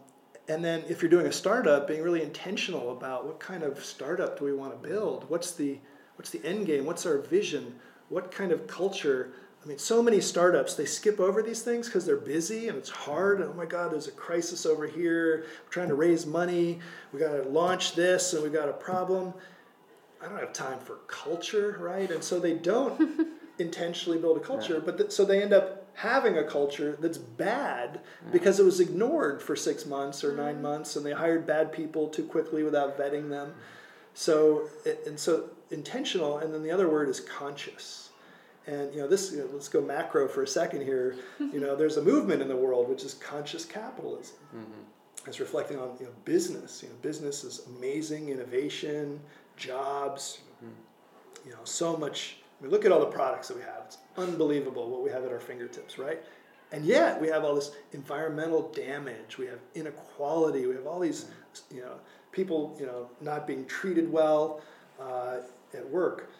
[0.47, 4.39] and then if you're doing a startup, being really intentional about what kind of startup
[4.39, 5.29] do we want to build?
[5.29, 5.79] What's the
[6.15, 6.85] what's the end game?
[6.85, 7.75] What's our vision?
[8.09, 9.33] What kind of culture
[9.63, 12.89] I mean, so many startups, they skip over these things because they're busy and it's
[12.89, 13.41] hard.
[13.41, 15.45] oh my God, there's a crisis over here.
[15.63, 16.79] We're trying to raise money.
[17.13, 19.33] We got to launch this and we got a problem.
[20.21, 22.11] I don't have time for culture, right?
[22.11, 23.27] And so they don't
[23.59, 28.01] intentionally build a culture, but th- so they end up having a culture that's bad
[28.31, 30.63] because it was ignored for six months or nine mm-hmm.
[30.63, 33.53] months and they hired bad people too quickly without vetting them.
[34.13, 34.69] So,
[35.07, 38.09] and so intentional, and then the other word is conscious
[38.67, 39.31] and you know this.
[39.31, 41.15] You know, let's go macro for a second here.
[41.39, 44.37] You know, there's a movement in the world which is conscious capitalism.
[44.55, 45.27] Mm-hmm.
[45.27, 46.81] It's reflecting on you know business.
[46.83, 49.19] You know, business is amazing innovation,
[49.57, 50.39] jobs.
[50.57, 51.49] Mm-hmm.
[51.49, 52.37] You know, so much.
[52.59, 53.83] I mean, look at all the products that we have.
[53.85, 56.23] It's unbelievable what we have at our fingertips, right?
[56.73, 59.37] And yet we have all this environmental damage.
[59.37, 60.65] We have inequality.
[60.65, 61.27] We have all these,
[61.71, 61.99] you know,
[62.31, 64.61] people, you know, not being treated well
[64.99, 65.37] uh,
[65.73, 66.31] at work.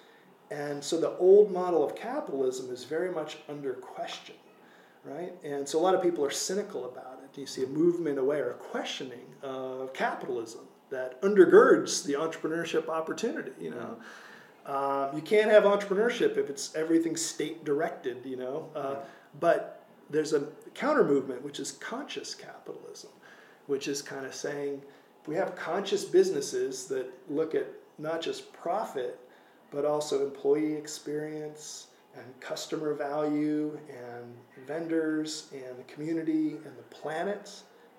[0.54, 4.36] And so the old model of capitalism is very much under question,
[5.04, 5.34] right?
[5.44, 7.40] And so a lot of people are cynical about it.
[7.40, 13.52] You see a movement away or a questioning of capitalism that undergirds the entrepreneurship opportunity,
[13.60, 13.98] you know.
[14.72, 18.70] Um, you can't have entrepreneurship if it's everything state directed, you know.
[18.76, 18.96] Uh,
[19.40, 20.44] but there's a
[20.76, 23.10] counter movement, which is conscious capitalism,
[23.66, 24.84] which is kind of saying
[25.26, 27.66] we have conscious businesses that look at
[27.98, 29.20] not just profit
[29.74, 34.34] but also employee experience and customer value and
[34.68, 37.52] vendors and the community and the planet.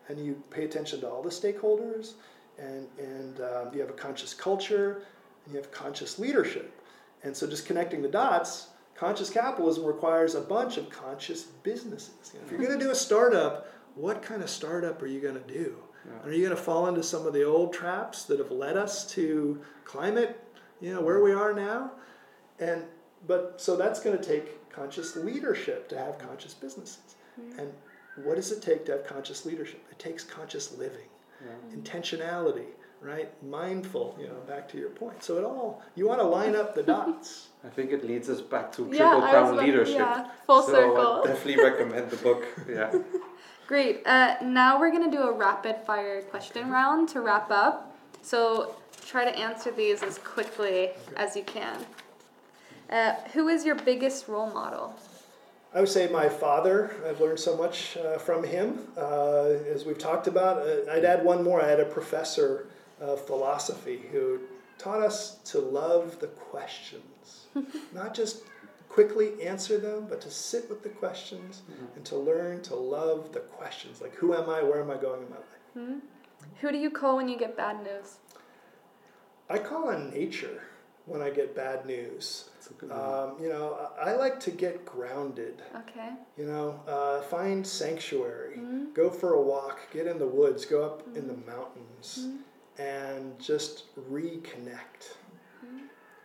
[0.08, 2.12] And you pay attention to all the stakeholders,
[2.58, 5.02] and, and um, you have a conscious culture,
[5.44, 6.78] and you have conscious leadership.
[7.22, 12.32] And so, just connecting the dots, conscious capitalism requires a bunch of conscious businesses.
[12.34, 15.20] You know, if you're going to do a startup, what kind of startup are you
[15.20, 15.76] going to do?
[16.06, 16.28] Yeah.
[16.28, 19.10] Are you going to fall into some of the old traps that have led us
[19.12, 20.43] to climate
[20.80, 21.92] you know, where we are now.
[22.58, 22.84] And
[23.26, 27.16] but so that's going to take conscious leadership to have conscious businesses.
[27.40, 27.58] Mm-hmm.
[27.60, 27.72] And
[28.24, 29.84] what does it take to have conscious leadership?
[29.90, 31.08] It takes conscious living,
[31.44, 31.76] yeah.
[31.76, 32.66] intentionality,
[33.00, 33.30] right?
[33.42, 35.22] Mindful, you know, back to your point.
[35.22, 37.48] So it all you want to line up the dots.
[37.64, 39.96] I think it leads us back to triple yeah, crown leadership.
[39.96, 41.22] Yeah, full so circle.
[41.24, 42.44] I definitely recommend the book.
[42.68, 42.92] Yeah.
[43.66, 44.06] Great.
[44.06, 47.96] Uh, now we're gonna do a rapid fire question round to wrap up.
[48.20, 51.84] So try to answer these as quickly as you can.
[52.90, 54.94] Uh, who is your biggest role model?
[55.74, 56.94] I would say my father.
[57.09, 58.86] I've learned so much uh, from him.
[58.96, 61.61] Uh, as we've talked about, uh, I'd add one more.
[61.61, 62.68] I had a professor
[63.00, 64.40] of philosophy who
[64.78, 67.46] taught us to love the questions,
[67.92, 68.42] not just
[68.88, 71.96] quickly answer them, but to sit with the questions mm-hmm.
[71.96, 74.00] and to learn to love the questions.
[74.00, 74.62] Like, who am I?
[74.62, 75.44] Where am I going in my life?
[75.76, 75.98] Mm-hmm.
[76.61, 78.18] Who do you call when you get bad news?
[79.49, 80.62] I call on nature.
[81.07, 82.49] when I get bad news.
[82.55, 82.90] That's a good.
[82.90, 85.61] Um, you know, I, I like to get grounded.
[85.76, 86.12] Okay.
[86.38, 88.95] You know, uh, find sanctuary, Mhm.
[88.95, 91.51] go for a walk, get in the woods, go up in the Mm-hmm.
[91.57, 92.28] mountains,
[92.78, 95.18] and just reconnect.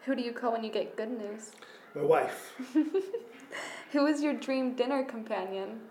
[0.06, 1.52] Who do you call when you get good news?
[1.94, 2.54] My wife.
[3.92, 5.82] Who is your dream dinner companion?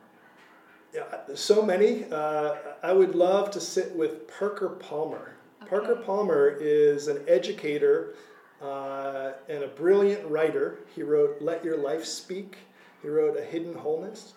[0.95, 1.05] Yeah,
[1.35, 2.07] so many.
[2.11, 5.35] Uh, I would love to sit with Parker Palmer.
[5.69, 8.15] Parker Palmer is an educator
[8.63, 10.79] uh, and a brilliant writer.
[10.95, 12.57] He wrote Let Your Life Speak,
[13.03, 14.33] he wrote A Hidden Wholeness,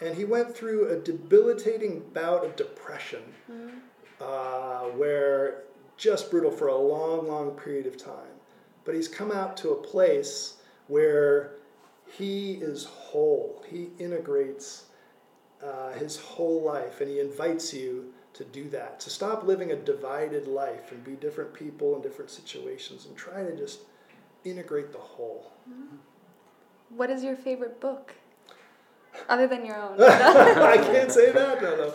[0.00, 3.22] and he went through a debilitating bout of depression
[4.20, 5.64] uh, where
[5.96, 8.36] just brutal for a long, long period of time.
[8.84, 11.54] But he's come out to a place where
[12.06, 14.84] he is whole, he integrates
[15.62, 19.76] uh, his whole life, and he invites you to do that, to stop living a
[19.76, 23.80] divided life and be different people in different situations and try to just
[24.44, 25.50] integrate the whole.
[26.90, 28.14] What is your favorite book?
[29.28, 29.96] Other than your own.
[30.00, 31.60] I can't say that.
[31.60, 31.88] No, no.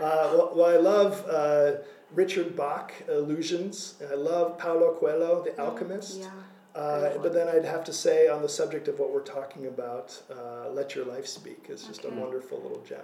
[0.00, 1.72] Uh, well, well, I love uh,
[2.14, 3.96] Richard Bach, Illusions.
[4.10, 6.20] I love Paulo Coelho, The Alchemist.
[6.20, 6.30] yeah.
[6.74, 10.18] Uh, but then I'd have to say, on the subject of what we're talking about,
[10.34, 12.16] uh, Let Your Life Speak is just Okay.
[12.16, 13.00] a wonderful little gem.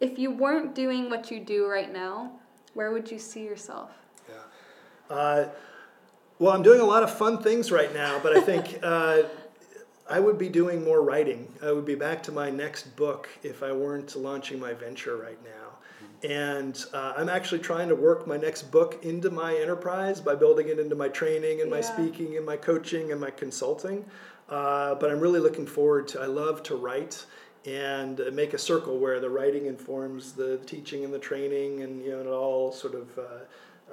[0.00, 2.32] If you weren't doing what you do right now,
[2.74, 3.90] where would you see yourself?
[4.28, 5.14] Yeah.
[5.14, 5.48] Uh,
[6.38, 9.22] well, I'm doing a lot of fun things right now, but I think uh,
[10.08, 11.52] I would be doing more writing.
[11.62, 15.38] I would be back to my next book if I weren't launching my venture right
[15.44, 15.50] now.
[16.28, 20.68] And uh, I'm actually trying to work my next book into my enterprise by building
[20.68, 21.94] it into my training and my Yeah.
[21.94, 24.04] speaking and my coaching and my consulting.
[24.48, 27.24] Uh, but I'm really looking forward to, I love to write
[27.66, 32.10] and make a circle where the writing informs the teaching and the training and you
[32.10, 33.22] know it all sort of uh,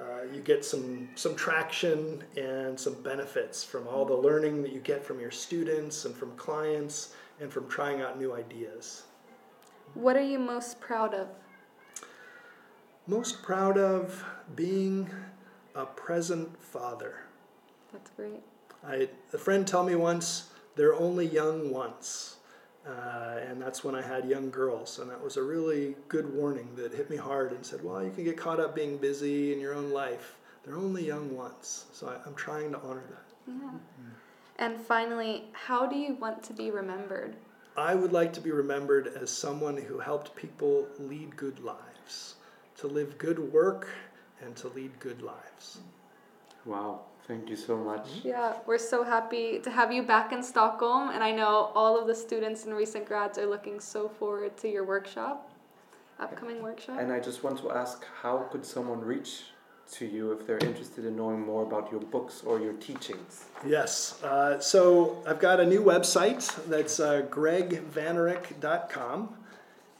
[0.00, 4.80] uh, you get some some traction and some benefits from all the learning that you
[4.80, 9.02] get from your students and from clients and from trying out new ideas
[9.94, 11.28] What are you most proud of?
[13.06, 15.08] most proud of being
[15.74, 17.20] a present father
[17.92, 18.42] That's great.
[18.86, 22.35] I, a friend told me once they're only young once
[22.86, 24.98] uh, and that's when I had young girls.
[24.98, 28.10] And that was a really good warning that hit me hard and said, well, you
[28.10, 30.36] can get caught up being busy in your own life.
[30.64, 31.86] They're only young once.
[31.92, 33.52] So I, I'm trying to honor that.
[33.52, 33.70] Yeah.
[34.58, 37.36] And finally, how do you want to be remembered?
[37.76, 42.36] I would like to be remembered as someone who helped people lead good lives,
[42.78, 43.88] to live good work,
[44.42, 45.78] and to lead good lives.
[46.64, 48.06] Wow, thank you so much.
[48.24, 52.06] Yeah, we're so happy to have you back in Stockholm, and I know all of
[52.06, 55.50] the students and recent grads are looking so forward to your workshop,
[56.18, 56.98] upcoming workshop.
[57.00, 59.44] And I just want to ask how could someone reach
[59.92, 63.44] to you if they're interested in knowing more about your books or your teachings?
[63.64, 64.22] Yes.
[64.22, 69.36] Uh, so I've got a new website that's uh, greggvanourek.com.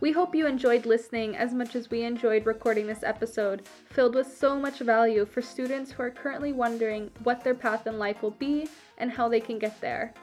[0.00, 4.34] We hope you enjoyed listening as much as we enjoyed recording this episode, filled with
[4.34, 8.30] so much value for students who are currently wondering what their path in life will
[8.30, 10.14] be and how they can get there.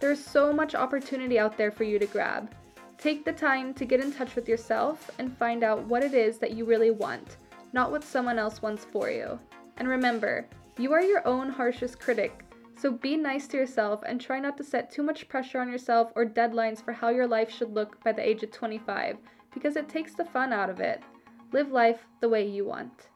[0.00, 2.50] There's so much opportunity out there for you to grab.
[2.96, 6.38] Take the time to get in touch with yourself and find out what it is
[6.38, 7.36] that you really want,
[7.74, 9.38] not what someone else wants for you.
[9.82, 10.46] And remember,
[10.78, 12.44] you are your own harshest critic,
[12.80, 16.12] so be nice to yourself and try not to set too much pressure on yourself
[16.14, 19.16] or deadlines for how your life should look by the age of 25,
[19.52, 21.02] because it takes the fun out of it.
[21.50, 23.08] Live life the way you want.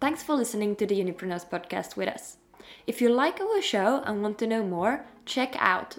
[0.00, 2.36] Thanks for listening to the Unipreneurs podcast with us.
[2.86, 5.98] If you like our show and want to know more, check out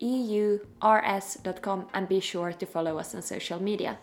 [0.00, 3.98] www.unipreneurs.com and be sure to follow us on social media.